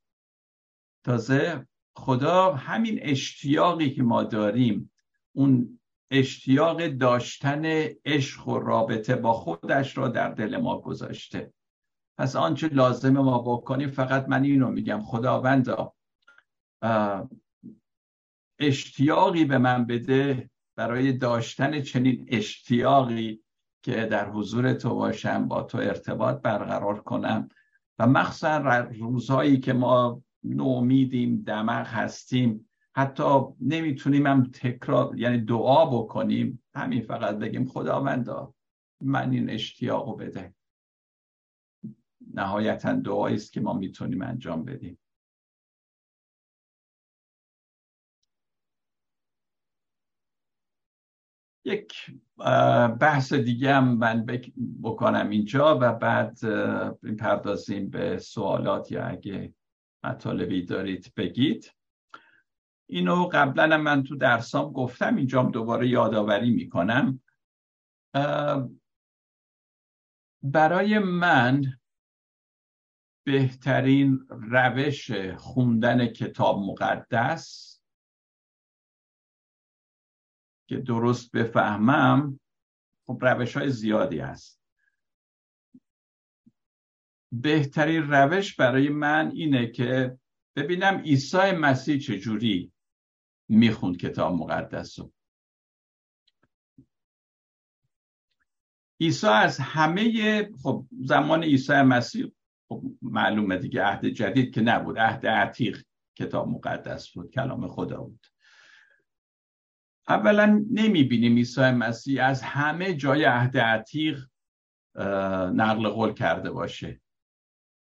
تازه 1.03 1.67
خدا 1.95 2.53
همین 2.53 2.99
اشتیاقی 3.01 3.89
که 3.89 4.03
ما 4.03 4.23
داریم 4.23 4.91
اون 5.35 5.79
اشتیاق 6.11 6.87
داشتن 6.87 7.65
عشق 8.05 8.47
و 8.47 8.59
رابطه 8.59 9.15
با 9.15 9.33
خودش 9.33 9.97
را 9.97 10.07
در 10.07 10.29
دل 10.29 10.57
ما 10.57 10.81
گذاشته. 10.81 11.53
پس 12.17 12.35
آنچه 12.35 12.67
لازم 12.67 13.13
ما 13.13 13.39
بکنیم 13.39 13.91
فقط 13.91 14.29
من 14.29 14.43
اینو 14.43 14.69
میگم 14.69 15.01
خداوندا 15.01 15.93
اشتیاقی 18.59 19.45
به 19.45 19.57
من 19.57 19.85
بده 19.85 20.49
برای 20.75 21.13
داشتن 21.13 21.81
چنین 21.81 22.25
اشتیاقی 22.31 23.43
که 23.83 24.05
در 24.05 24.29
حضور 24.29 24.73
تو 24.73 24.95
باشم 24.95 25.47
با 25.47 25.63
تو 25.63 25.77
ارتباط 25.77 26.41
برقرار 26.41 26.99
کنم. 27.01 27.49
و 27.99 28.07
مخصوصا 28.07 28.57
روزهایی 28.99 29.59
که 29.59 29.73
ما 29.73 30.23
نومیدیم 30.45 31.43
دمغ 31.43 31.87
هستیم. 31.87 32.69
حتی 32.95 33.23
نمی‌تونیم 33.61 34.27
هم 34.27 34.43
تکرار 34.43 35.19
یعنی 35.19 35.37
دعا 35.41 35.85
بکنیم. 35.85 36.63
همین 36.75 37.01
فقط 37.01 37.35
بگیم 37.35 37.65
خداوندا 37.65 38.53
من 39.01 39.31
این 39.31 39.49
اشتیاقو 39.49 40.15
بده. 40.15 40.53
نهایتا 42.33 42.93
دعایی 42.93 43.35
است 43.35 43.53
که 43.53 43.61
ما 43.61 43.73
می‌تونیم 43.73 44.21
انجام 44.21 44.65
بدیم. 44.65 44.99
یک 51.67 51.93
بحث 52.99 53.33
دیگه 53.33 53.73
هم 53.73 53.97
من 53.97 54.25
بکنم 54.83 55.29
اینجا 55.29 55.79
و 55.81 55.93
بعد 55.93 56.39
پردازیم 57.19 57.89
به 57.89 58.17
سوالات 58.17 58.91
یا 58.91 59.05
اگه 59.05 59.53
مطالبی 60.05 60.65
دارید 60.65 61.13
بگید. 61.17 61.73
اینو 62.89 63.29
قبلا 63.33 63.77
من 63.77 64.03
تو 64.03 64.15
درسام 64.15 64.71
گفتم 64.71 65.15
اینجا 65.15 65.43
دوباره 65.43 65.87
یادآوری 65.87 66.51
می‌کنم. 66.51 67.21
برای 70.43 70.99
من 70.99 71.79
بهترین 73.25 74.27
روش 74.29 75.11
خوندن 75.37 76.07
کتاب 76.07 76.59
مقدس 76.59 77.75
که 80.69 80.77
درست 80.77 81.31
بفهمم 81.31 82.39
خب 83.07 83.17
روش 83.21 83.57
های 83.57 83.69
زیادی 83.69 84.19
هست. 84.19 84.64
بهترین 87.41 88.11
روش 88.11 88.55
برای 88.55 88.89
من 88.89 89.31
اینه 89.31 89.67
که 89.67 90.17
ببینم 90.55 90.97
عیسی 90.97 91.51
مسیح 91.51 91.99
چجوری 91.99 92.71
می‌خوند 93.49 93.97
کتاب 93.97 94.35
مقدس 94.35 94.99
رو. 94.99 95.11
عیسی 99.01 99.27
از 99.27 99.59
همه 99.59 100.49
خب 100.63 100.85
زمان 100.91 101.43
عیسی 101.43 101.73
مسیح 101.73 102.31
خب 102.69 102.83
معلومه 103.01 103.57
دیگه 103.57 103.83
عهد 103.83 104.05
جدید 104.05 104.53
که 104.53 104.61
نبود 104.61 104.99
عهد 104.99 105.27
عتیق 105.27 105.83
کتاب 106.15 106.47
مقدس 106.47 107.09
بود 107.11 107.31
کلام 107.31 107.67
خدا 107.67 108.01
بود. 108.01 108.25
اولا 110.07 110.65
نمی‌بینیم 110.71 111.35
عیسی 111.35 111.61
مسیح 111.61 112.25
از 112.25 112.41
همه 112.41 112.93
جای 112.93 113.23
عهد 113.23 113.57
عتیق 113.57 114.25
نقل 115.53 115.89
قول 115.89 116.13
کرده 116.13 116.51
باشه. 116.51 117.01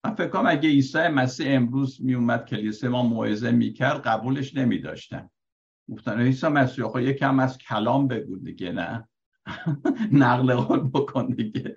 من 0.06 0.16
فکر 0.16 0.28
کنم 0.28 0.46
اگه 0.48 0.70
عیسی 0.70 1.08
مسیح 1.08 1.48
امروز 1.50 2.02
میومد 2.02 2.46
کلیسه 2.46 2.90
ما 2.90 3.04
موعظه 3.04 3.52
می‌کرد 3.52 4.02
قبولش 4.02 4.56
نمیداشتن. 4.56 5.30
گفتن 5.90 6.20
عیسی 6.20 6.48
مسیح 6.48 6.86
خب 6.86 7.00
یکم 7.00 7.40
از 7.40 7.58
کلام 7.58 8.08
بگو 8.08 8.38
دیگه 8.38 8.72
نه؟ 8.72 9.10
نقل 10.12 10.56
قول 10.56 10.80
بکن 10.80 11.28
دیگه. 11.28 11.76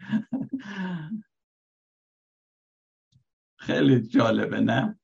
خیلی 3.58 4.00
جالبه 4.00 4.60
نه؟ 4.60 4.98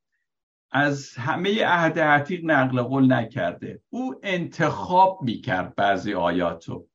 از 0.73 1.15
همه 1.15 1.65
عهد 1.65 1.99
عتیق 1.99 2.45
نقل 2.45 2.83
قول 2.83 3.13
نکرده. 3.13 3.83
او 3.91 4.15
انتخاب 4.23 5.23
می‌کرد 5.23 5.75
بعضی 5.75 6.15
آیاتو 6.15 6.89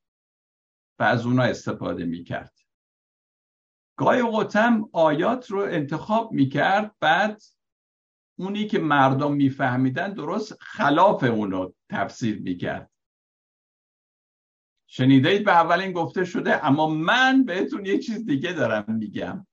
و 1.00 1.04
از 1.04 1.26
اونا 1.26 1.44
استفاده 1.44 2.06
می‌کرد. 2.06 2.57
گاهی 3.98 4.20
اوقاتم 4.20 4.90
آیات 4.94 5.52
رو 5.52 5.60
انتخاب 5.60 6.32
می‌کرد 6.32 6.96
بعد 7.00 7.42
اونی 8.40 8.68
که 8.68 8.80
مردم 8.80 9.34
میفهمیدن 9.34 10.14
درست 10.14 10.58
خلاف 10.62 11.24
اونو 11.24 11.72
تفسیر 11.90 12.42
می‌کرد. 12.42 12.92
شنیدید 14.90 15.46
به 15.46 15.52
اول 15.52 15.82
این 15.82 15.92
گفته 15.92 16.26
شده 16.26 16.66
اما 16.66 16.88
من 16.90 17.46
بهتون 17.46 17.86
یه 17.86 18.00
چیز 18.00 18.26
دیگه 18.26 18.54
دارم 18.54 18.96
میگم. 18.96 19.48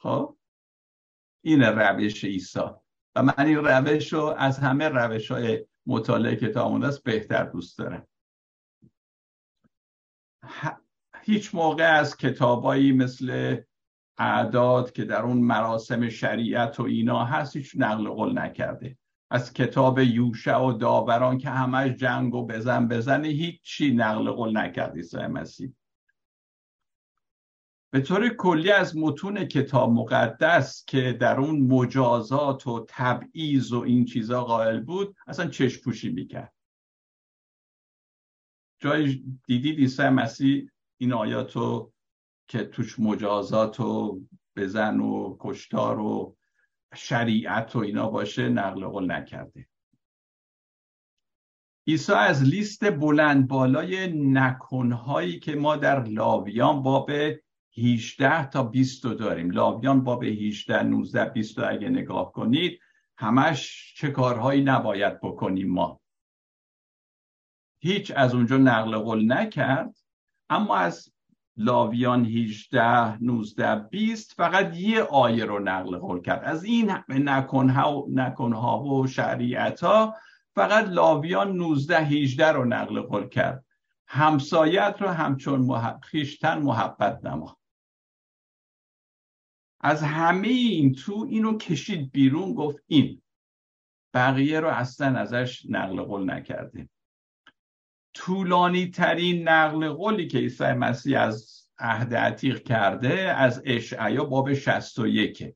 خب؟ 0.00 0.36
این 1.44 1.62
روش 1.62 2.24
عیسی. 2.24 2.60
و 3.14 3.22
من 3.22 3.46
این 3.46 3.56
روش 3.56 4.12
رو 4.12 4.24
از 4.38 4.58
همه 4.58 4.88
روش 4.88 5.30
های 5.30 5.66
مطالعه 5.86 6.36
کتاب 6.36 6.82
است 6.82 7.02
بهتر 7.02 7.44
دوست 7.44 7.78
دارم. 7.78 8.06
هیچ 11.24 11.54
موقع 11.54 11.92
از 11.92 12.16
کتابایی 12.16 12.92
مثل 12.92 13.56
اعداد 14.18 14.92
که 14.92 15.04
در 15.04 15.22
اون 15.22 15.36
مراسم 15.36 16.08
شریعت 16.08 16.80
و 16.80 16.82
اینا 16.82 17.24
هست 17.24 17.56
هیچ 17.56 17.72
نقل 17.76 18.08
قول 18.08 18.38
نکرده. 18.38 18.98
از 19.30 19.52
کتاب 19.52 19.98
یوشع 19.98 20.56
و 20.56 20.72
داوران 20.72 21.38
که 21.38 21.50
همش 21.50 21.90
جنگ 21.90 22.34
و 22.34 22.46
بزن 22.46 22.88
بزنه 22.88 23.28
هیچی 23.28 23.94
نقل 23.94 24.30
قول 24.30 24.56
نکرد 24.56 24.96
عیسی 24.96 25.16
مسیح. 25.16 25.74
به 27.90 28.00
طور 28.00 28.28
کلی 28.28 28.70
از 28.70 28.96
متون 28.96 29.44
کتاب 29.44 29.90
مقدس 29.92 30.84
که 30.86 31.12
در 31.12 31.40
اون 31.40 31.60
مجازات 31.60 32.66
و 32.66 32.86
تبعیض 32.88 33.72
و 33.72 33.80
این 33.80 34.04
چیزا 34.04 34.44
قائل 34.44 34.80
بود 34.80 35.16
اصلا 35.26 35.46
چشم 35.46 35.82
پوشی 35.82 36.10
می‌کرد. 36.10 36.54
جای 38.78 39.24
دیدید 39.46 39.78
عیسی 39.78 40.08
مسیح 40.08 40.70
این 40.98 41.12
آیاتو 41.12 41.92
که 42.48 42.64
توش 42.64 42.98
مجازات 42.98 43.80
و 43.80 44.20
بزن 44.56 45.00
و 45.00 45.36
کشتار 45.40 46.00
و 46.00 46.36
شریعت 46.94 47.76
و 47.76 47.78
اینا 47.78 48.10
باشه 48.10 48.48
نقل 48.48 48.86
قول 48.86 49.12
نکرده. 49.12 49.68
عیسی 51.86 52.12
از 52.12 52.42
لیست 52.42 52.90
بلند 52.90 53.48
بالای 53.48 54.12
نکنهایی 54.12 55.38
که 55.38 55.54
ما 55.54 55.76
در 55.76 56.04
لاویان 56.04 56.82
باب 56.82 57.10
18 57.78 58.46
تا 58.46 58.62
20 58.62 59.06
داریم. 59.06 59.50
لاویان 59.50 60.04
باب 60.04 60.24
18 60.24 60.82
19 60.82 61.24
20 61.24 61.58
اگه 61.58 61.88
نگاه 61.88 62.32
کنید 62.32 62.80
همش 63.18 63.92
چه 63.96 64.10
کارهایی 64.10 64.62
نباید 64.62 65.20
بکنیم 65.20 65.72
ما. 65.72 66.00
هیچ 67.78 68.12
از 68.16 68.34
اونجا 68.34 68.56
نقل 68.56 68.98
قول 68.98 69.32
نکرد. 69.32 69.96
اما 70.50 70.76
از 70.76 71.14
لاویان 71.56 72.24
18 72.24 73.22
19 73.22 73.74
20 73.74 74.34
فقط 74.34 74.76
یه 74.76 75.02
آیه 75.02 75.44
رو 75.44 75.58
نقل 75.58 75.98
قول 75.98 76.20
کرد. 76.20 76.44
از 76.44 76.64
این 76.64 76.92
نکنها, 77.08 78.04
نکنها 78.08 78.82
و 78.82 79.06
شریعت 79.06 79.80
ها 79.80 80.16
فقط 80.54 80.88
لاویان 80.88 81.56
19 81.56 81.98
18 81.98 82.48
رو 82.48 82.64
نقل 82.64 83.00
قول 83.00 83.28
کرد. 83.28 83.64
همسایت 84.06 84.96
رو 85.00 85.08
همچون 85.08 85.60
محب... 85.60 86.00
خیشتن 86.02 86.62
محبت 86.62 87.24
نما. 87.24 87.58
از 89.80 90.02
همه 90.02 90.48
این 90.48 90.92
تو 90.92 91.26
اینو 91.28 91.58
کشید 91.58 92.12
بیرون 92.12 92.54
گفت 92.54 92.84
این. 92.86 93.22
بقیه 94.14 94.60
رو 94.60 94.68
اصلا 94.68 95.18
ازش 95.18 95.66
نقل 95.68 96.02
قول 96.02 96.30
نکرده 96.30 96.88
طولانی 98.14 98.90
ترین 98.90 99.48
نقل 99.48 99.88
قولی 99.88 100.26
که 100.26 100.38
عیسی 100.38 100.64
مسیح 100.64 101.20
از 101.20 101.64
عهد 101.78 102.14
عتیق 102.14 102.62
کرده 102.62 103.14
از 103.18 103.62
اشعیا 103.64 104.24
باب 104.24 104.54
61 104.54 105.54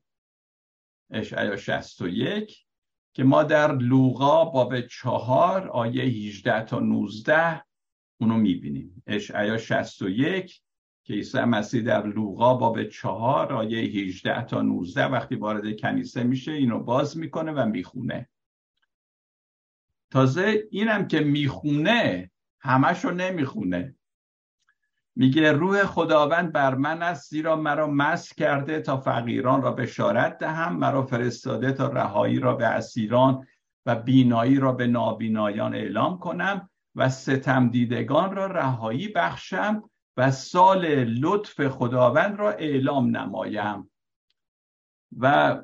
اشعیا 1.11 1.57
61 1.57 2.65
که 3.13 3.23
ما 3.23 3.43
در 3.43 3.75
لوقا 3.75 4.45
باب 4.45 4.81
چهار 4.81 5.67
آیه 5.67 6.03
18 6.03 6.63
تا 6.63 6.79
19 6.79 7.63
اونو 8.21 8.37
می‌بینیم. 8.37 9.03
اشعیا 9.07 9.57
61 9.57 10.61
که 11.03 11.13
عیسی 11.13 11.39
مسیح 11.39 11.81
در 11.81 12.07
لوقا 12.07 12.53
باب 12.53 12.83
چهار 12.83 13.53
آیه 13.53 13.79
18 13.79 14.43
تا 14.43 14.61
19 14.61 15.05
وقتی 15.05 15.35
وارد 15.35 15.79
کنیسه 15.79 16.23
میشه 16.23 16.51
اینو 16.51 16.79
باز 16.79 17.17
می‌کنه 17.17 17.51
و 17.51 17.65
می‌خونه. 17.65 18.29
تازه 20.11 20.67
اینم 20.71 21.07
که 21.07 21.19
می‌خونه 21.19 22.31
همش 22.59 23.05
رو 23.05 23.11
نمی‌خونه. 23.11 23.95
میگه 25.15 25.51
روح 25.51 25.83
خداوند 25.83 26.51
بر 26.51 26.75
من 26.75 27.01
است 27.03 27.29
زیرا 27.29 27.55
مرا 27.55 27.87
مس 27.87 28.33
کرده 28.33 28.81
تا 28.81 28.97
فقیران 28.97 29.61
را 29.61 29.71
بشارت 29.71 30.37
دهم 30.37 30.75
مرا 30.75 31.05
فرستاده 31.05 31.71
تا 31.71 31.87
رهایی 31.87 32.39
را 32.39 32.55
به 32.55 32.65
اسیران 32.65 33.47
و 33.85 33.95
بینایی 33.95 34.55
را 34.55 34.71
به 34.71 34.87
نابینایان 34.87 35.75
اعلام 35.75 36.19
کنم 36.19 36.69
و 36.95 37.09
ستم 37.09 37.69
دیدگان 37.69 38.35
را 38.35 38.45
رهایی 38.45 39.07
بخشم 39.07 39.89
و 40.17 40.31
سال 40.31 41.03
لطف 41.03 41.67
خداوند 41.67 42.39
را 42.39 42.51
اعلام 42.51 43.17
نمایم. 43.17 43.91
و 45.17 45.57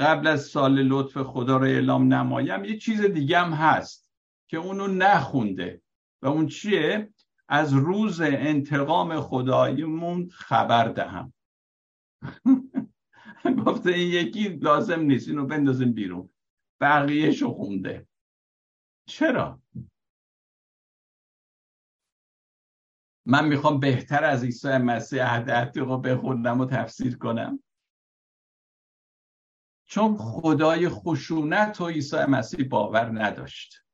قبل 0.00 0.26
از 0.26 0.42
سال 0.42 0.82
لطف 0.82 1.18
خدا 1.18 1.56
را 1.56 1.66
اعلام 1.66 2.14
نمایم 2.14 2.64
یه 2.64 2.78
چیز 2.78 3.00
دیگه 3.00 3.38
هم 3.38 3.52
هست 3.52 4.08
که 4.48 4.56
اونو 4.56 4.86
نخونده. 4.86 5.82
و 6.22 6.26
اون 6.26 6.46
چیه؟ 6.46 7.12
از 7.48 7.72
روز 7.72 8.20
انتقام 8.20 9.20
خدایمون 9.20 10.28
خبر 10.28 10.88
دهم. 10.88 11.32
گفته 13.66 13.90
این 13.90 14.08
یکی 14.08 14.48
لازم 14.48 15.00
نیست 15.00 15.28
اینو 15.28 15.46
بندازیم 15.46 15.92
بیرون. 15.92 16.30
بقیهشو 16.80 17.54
خونده. 17.54 18.08
چرا؟ 19.08 19.62
من 23.26 23.48
می‌خوام 23.48 23.80
بهتر 23.80 24.24
از 24.24 24.44
عیسی 24.44 24.68
مسیح 24.68 25.22
عهد 25.24 25.50
عتیق 25.50 25.84
رو 25.84 25.98
بخونم 25.98 26.60
و 26.60 26.66
تفسیر 26.66 27.18
کنم. 27.18 27.62
چون 29.86 30.16
خدای 30.16 30.88
خشونت 30.88 31.80
و 31.80 31.86
عیسی 31.86 32.16
مسیح 32.16 32.68
باور 32.68 33.22
نداشت. 33.22 33.84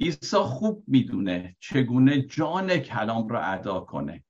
عیسی 0.00 0.36
خوب 0.36 0.84
می‌دونه 0.86 1.56
چگونه 1.60 2.22
جان 2.22 2.78
کلام 2.78 3.28
را 3.28 3.42
ادا 3.44 3.80
کنه. 3.80 4.24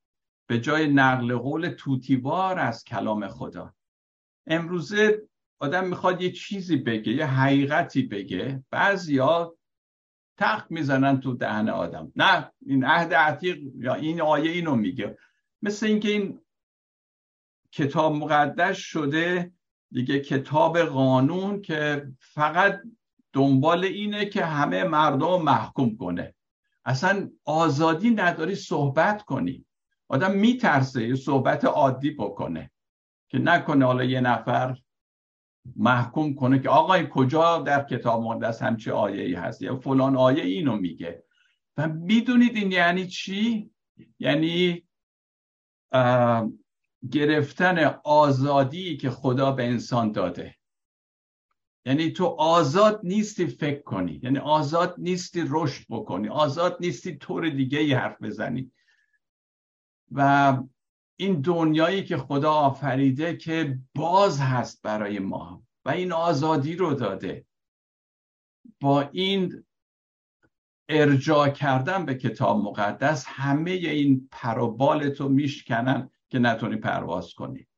به 0.48 0.60
جای 0.60 0.88
نقل 0.92 1.36
قول 1.36 1.68
توتیوار 1.68 2.58
از 2.58 2.84
کلام 2.84 3.28
خدا. 3.28 3.74
امروزه 4.46 5.22
آدم 5.58 5.88
می‌خواد 5.88 6.22
یه 6.22 6.30
چیزی 6.30 6.76
بگه 6.76 7.12
یه 7.12 7.26
حقیقتی 7.26 8.02
بگه. 8.02 8.64
بعضیا 8.70 9.56
تخت 10.38 10.70
می‌زنن 10.70 11.20
تو 11.20 11.34
دهن 11.34 11.68
آدم. 11.68 12.12
نه 12.16 12.52
این 12.66 12.84
عهد 12.84 13.14
عتیق 13.14 13.58
یا 13.76 13.94
این 13.94 14.20
آیه 14.20 14.50
اینو 14.50 14.76
میگه. 14.76 15.18
مثل 15.62 15.86
اینکه 15.86 16.08
این 16.08 16.40
کتاب 17.72 18.12
مقدس 18.12 18.76
شده 18.76 19.52
دیگه 19.90 20.20
کتاب 20.20 20.78
قانون 20.78 21.62
که 21.62 22.08
فقط 22.20 22.80
دنبال 23.32 23.84
اینه 23.84 24.26
که 24.26 24.44
همه 24.44 24.84
مردم 24.84 25.42
محکوم 25.42 25.96
کنه. 25.96 26.34
اصلا 26.84 27.30
آزادی 27.44 28.10
نداری 28.10 28.54
صحبت 28.54 29.22
کنی. 29.22 29.66
آدم 30.08 30.32
میترسه 30.32 31.08
یه 31.08 31.14
صحبت 31.14 31.64
عادی 31.64 32.10
بکنه 32.10 32.70
که 33.28 33.38
نکنه 33.38 33.84
حالا 33.84 34.04
یه 34.04 34.20
نفر 34.20 34.78
محکوم 35.76 36.34
کنه 36.34 36.58
که 36.58 36.68
آقای 36.68 37.06
کجا 37.10 37.58
در 37.58 37.84
کتاب 37.84 38.22
مقدس 38.22 38.62
همچی 38.62 38.90
آیه 38.90 39.22
ای 39.22 39.34
هست 39.34 39.62
یا 39.62 39.76
فلان 39.76 40.16
آیه 40.16 40.44
اینو 40.44 40.76
میگه. 40.76 41.24
و 41.76 41.88
می‌دونید 41.88 42.56
این 42.56 42.72
یعنی 42.72 43.06
چی؟ 43.06 43.70
یعنی 44.18 44.86
گرفتن 47.12 47.78
آزادی 48.04 48.96
که 48.96 49.10
خدا 49.10 49.52
به 49.52 49.64
انسان 49.66 50.12
داده. 50.12 50.55
یعنی 51.86 52.10
تو 52.10 52.24
آزاد 52.26 53.00
نیستی 53.02 53.46
فکر 53.46 53.82
کنی 53.82 54.20
یعنی 54.22 54.38
آزاد 54.38 54.94
نیستی 54.98 55.44
رشد 55.48 55.84
بکنی 55.88 56.28
آزاد 56.28 56.76
نیستی 56.80 57.16
طور 57.16 57.48
دیگه 57.48 57.78
ای 57.78 57.92
حرف 57.92 58.22
بزنی. 58.22 58.72
و 60.12 60.58
این 61.16 61.40
دنیایی 61.40 62.04
که 62.04 62.16
خدا 62.16 62.52
آفریده 62.52 63.36
که 63.36 63.78
باز 63.94 64.40
هست 64.40 64.82
برای 64.82 65.18
ما 65.18 65.62
و 65.84 65.90
این 65.90 66.12
آزادی 66.12 66.76
رو 66.76 66.94
داده. 66.94 67.46
با 68.80 69.00
این 69.00 69.64
ارجاع 70.88 71.48
کردن 71.48 72.04
به 72.04 72.14
کتاب 72.14 72.64
مقدس 72.64 73.24
همه 73.28 73.70
این 73.70 74.28
پروبال 74.32 75.08
تو 75.08 75.28
میشکنن 75.28 76.10
که 76.28 76.38
نتونی 76.38 76.76
پرواز 76.76 77.34
کنی. 77.34 77.68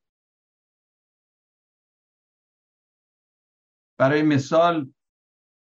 برای 3.99 4.21
مثال 4.21 4.93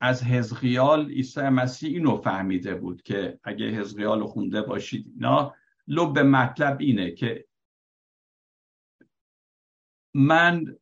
از 0.02 0.24
حزقیال 0.24 1.10
عیسی 1.10 1.42
مسیح 1.42 1.90
اینو 1.90 2.18
فهمیده 2.18 2.76
بود 2.76 3.02
که 3.02 3.40
اگه 3.44 3.66
حزقیال 3.66 4.20
رو 4.20 4.28
خونده 4.28 4.62
باشید 4.62 5.08
اینا 5.08 5.56
لب 5.88 6.20
مطلب 6.20 6.78
اینه 6.80 7.12
که 7.12 7.46
من 10.16 10.78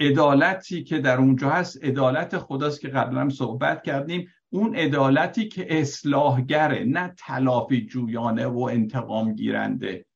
عدالتی 0.00 0.84
که 0.84 0.98
در 0.98 1.18
اونجا 1.18 1.50
هست 1.50 1.84
عدالت 1.84 2.38
خداست 2.38 2.80
که 2.80 2.88
قبلا 2.88 3.20
هم 3.20 3.30
صحبت 3.30 3.82
کردیم 3.82 4.28
اون 4.48 4.76
عدالتی 4.76 5.48
که 5.48 5.80
اصلاحگره 5.80 6.84
نه 6.84 7.14
تلافی 7.18 7.86
جویانه 7.86 8.46
و 8.46 8.58
انتقام 8.58 9.32
گیرنده 9.34 10.06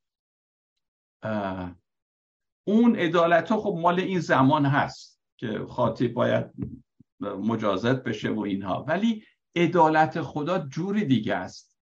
اون 2.65 2.97
عدالت 2.97 3.49
ها 3.49 3.61
خب 3.61 3.79
مال 3.83 4.01
این 4.01 4.21
زمان 4.21 4.67
هست 4.67 5.21
که 5.37 5.65
خاطی 5.69 6.09
باید 6.09 6.47
مجازات 7.21 8.05
بشه 8.05 8.31
و 8.31 8.41
اینها. 8.41 8.85
ولی 8.89 9.25
عدالت 9.57 10.21
خدا 10.23 10.59
جوری 10.59 11.05
دیگه 11.05 11.35
است. 11.35 11.79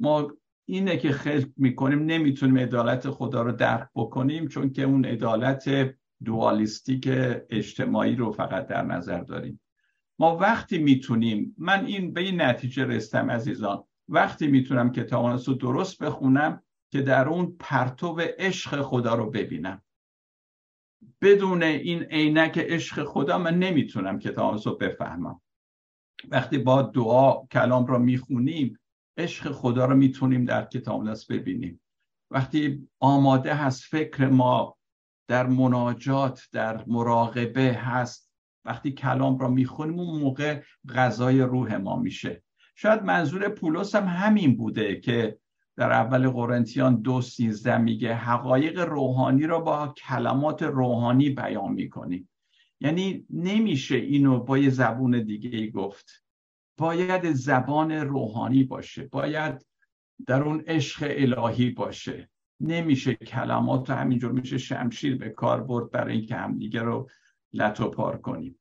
ما 0.00 0.32
اینه 0.64 0.96
که 0.96 1.12
خلق 1.12 1.48
می‌کنیم 1.56 1.98
نمی‌تونیم 1.98 2.58
عدالت 2.58 3.10
خدا 3.10 3.42
رو 3.42 3.52
درک 3.52 3.88
بکنیم 3.94 4.48
چون 4.48 4.72
که 4.72 4.82
اون 4.82 5.04
عدالت 5.04 5.94
دوالیستیک 6.24 7.08
اجتماعی 7.50 8.16
رو 8.16 8.32
فقط 8.32 8.66
در 8.66 8.82
نظر 8.82 9.20
داریم. 9.20 9.60
ما 10.18 10.36
وقتی 10.36 10.78
می‌تونیم 10.78 11.54
من 11.58 11.84
این 11.84 12.12
به 12.12 12.20
این 12.20 12.40
نتیجه 12.42 12.84
رستم 12.84 13.30
عزیزان 13.30 13.84
وقتی 14.08 14.46
می‌تونم 14.46 14.92
کتاب 14.92 15.26
رو 15.26 15.54
درست 15.54 16.02
بخونم 16.02 16.62
که 16.92 17.02
در 17.02 17.28
اون 17.28 17.56
پرتو 17.60 18.20
عشق 18.38 18.82
خدا 18.82 19.14
رو 19.14 19.30
ببینم. 19.30 19.82
بدون 21.20 21.62
این 21.62 22.02
عینک 22.02 22.58
عشق 22.58 23.04
خدا 23.04 23.38
من 23.38 23.58
نمی‌تونم 23.58 24.18
کتاب 24.18 24.60
رو 24.64 24.76
بفهمم. 24.76 25.40
وقتی 26.28 26.58
با 26.58 26.82
دعا 26.82 27.46
کلام 27.46 27.86
را 27.86 27.98
می‌خونیم 27.98 28.78
عشق 29.16 29.52
خدا 29.52 29.84
رو 29.84 29.96
می‌تونیم 29.96 30.44
در 30.44 30.64
کتاب 30.64 31.08
ببینیم. 31.30 31.80
وقتی 32.30 32.88
آماده 33.00 33.54
هست 33.54 33.82
فکر 33.82 34.28
ما 34.28 34.76
در 35.28 35.46
مناجات 35.46 36.48
در 36.52 36.84
مراقبه 36.86 37.72
هست 37.72 38.30
وقتی 38.64 38.92
کلام 38.92 39.38
را 39.38 39.48
می‌خونیم 39.48 40.00
اون 40.00 40.20
موقع 40.20 40.62
غذای 40.94 41.40
روح 41.40 41.76
ما 41.76 41.96
میشه. 41.96 42.42
شاید 42.74 43.02
منظور 43.02 43.48
پولس 43.48 43.94
هم 43.94 44.04
همین 44.04 44.56
بوده 44.56 45.00
که 45.00 45.38
در 45.80 45.92
اول 45.92 46.28
قرنتیان 46.28 47.00
دو 47.00 47.20
سیزده 47.20 47.78
میگه 47.78 48.14
حقایق 48.14 48.78
روحانی 48.78 49.46
را 49.46 49.60
با 49.60 49.88
کلمات 49.88 50.62
روحانی 50.62 51.30
بیان 51.30 51.72
می‌کنیم. 51.72 52.28
یعنی 52.80 53.26
نمیشه 53.30 53.96
اینو 53.96 54.40
با 54.40 54.58
یه 54.58 54.70
زبون 54.70 55.22
دیگه 55.22 55.58
ای 55.58 55.70
گفت. 55.70 56.24
باید 56.78 57.32
زبان 57.32 57.92
روحانی 57.92 58.64
باشه 58.64 59.08
باید 59.12 59.66
در 60.26 60.42
اون 60.42 60.64
عشق 60.66 61.06
الهی 61.10 61.70
باشه. 61.70 62.30
نمیشه 62.60 63.14
کلمات 63.14 63.90
رو 63.90 63.96
همینجور 63.96 64.32
میشه 64.32 64.58
شمشیر 64.58 65.18
به 65.18 65.28
کار 65.30 65.62
برد 65.62 65.90
برای 65.90 66.16
اینکه 66.16 66.34
همدیگه 66.34 66.82
رو 66.82 67.10
لطو 67.52 67.90
پار 67.90 68.20
کنیم. 68.20 68.59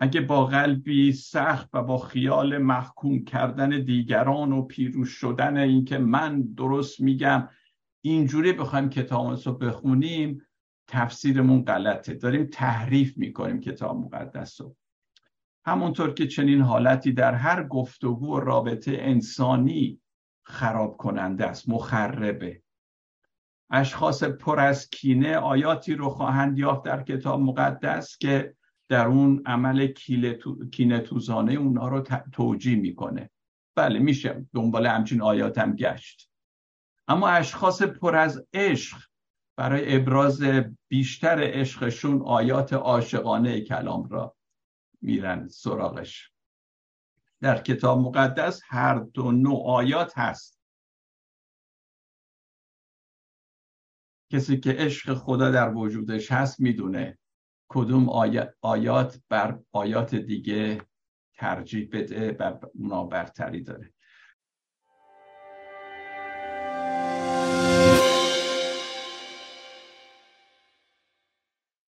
اگه 0.00 0.20
با 0.20 0.46
قلبی 0.46 1.12
سخت 1.12 1.68
و 1.72 1.82
با 1.82 1.98
خیال 1.98 2.58
محکوم 2.58 3.24
کردن 3.24 3.68
دیگران 3.68 4.52
و 4.52 4.62
پیروز 4.62 5.08
شدن 5.08 5.56
اینکه 5.56 5.98
من 5.98 6.42
درست 6.42 7.00
میگم 7.00 7.48
اینجوری 8.00 8.52
بخوایم 8.52 8.88
کتاب 8.88 9.38
رو 9.44 9.52
بخونیم 9.52 10.42
تفسیرمون 10.88 11.64
غلطه. 11.64 12.14
داریم 12.14 12.46
تحریف 12.52 13.18
می‌کنیم 13.18 13.60
کتاب 13.60 13.96
مقدس 13.96 14.60
رو. 14.60 14.76
همونطور 15.66 16.14
که 16.14 16.26
چنین 16.26 16.60
حالتی 16.60 17.12
در 17.12 17.34
هر 17.34 17.64
گفتگو 17.64 18.36
و 18.36 18.40
رابطه 18.40 18.96
انسانی 18.98 20.00
خراب 20.42 20.96
کننده 20.96 21.46
است 21.46 21.68
مخربه. 21.68 22.62
اشخاص 23.70 24.24
پر 24.24 24.60
از 24.60 24.90
کینه 24.90 25.36
آیاتی 25.36 25.94
رو 25.94 26.08
خواهند 26.08 26.58
یافت 26.58 26.84
در 26.84 27.02
کتاب 27.02 27.40
مقدس 27.40 28.18
که 28.18 28.54
در 28.88 29.06
اون 29.06 29.42
عمل 29.46 29.86
کینه 30.72 31.00
توزانه 31.00 31.52
اونا 31.52 31.88
رو 31.88 32.00
توجیه 32.32 32.76
می‌کنه. 32.76 33.30
بله 33.74 33.98
میشه 33.98 34.46
دنبال 34.54 34.86
همچین 34.86 35.22
آیات 35.22 35.58
هم 35.58 35.76
گشت. 35.76 36.30
اما 37.08 37.28
اشخاص 37.28 37.82
پر 37.82 38.16
از 38.16 38.46
عشق 38.52 38.96
برای 39.56 39.96
ابراز 39.96 40.42
بیشتر 40.88 41.38
عشقشون 41.40 42.22
آیات 42.22 42.72
عاشقانه 42.72 43.60
کلام 43.60 44.08
را 44.08 44.36
میرن 45.00 45.48
سراغش. 45.48 46.30
در 47.40 47.62
کتاب 47.62 47.98
مقدس 47.98 48.60
هر 48.66 48.98
دو 48.98 49.32
نوع 49.32 49.66
آیات 49.66 50.18
هست. 50.18 50.60
کسی 54.32 54.60
که 54.60 54.72
عشق 54.78 55.14
خدا 55.14 55.50
در 55.50 55.74
وجودش 55.74 56.32
هست 56.32 56.60
می‌دونه. 56.60 57.18
کدوم 57.74 58.08
آیات 58.62 59.20
بر 59.28 59.58
آیات 59.72 60.14
دیگه 60.14 60.80
ترجیح 61.38 61.88
بده 61.92 62.36
و 62.40 62.58
اونا 62.74 63.04
برتری 63.04 63.62
داره. 63.62 63.93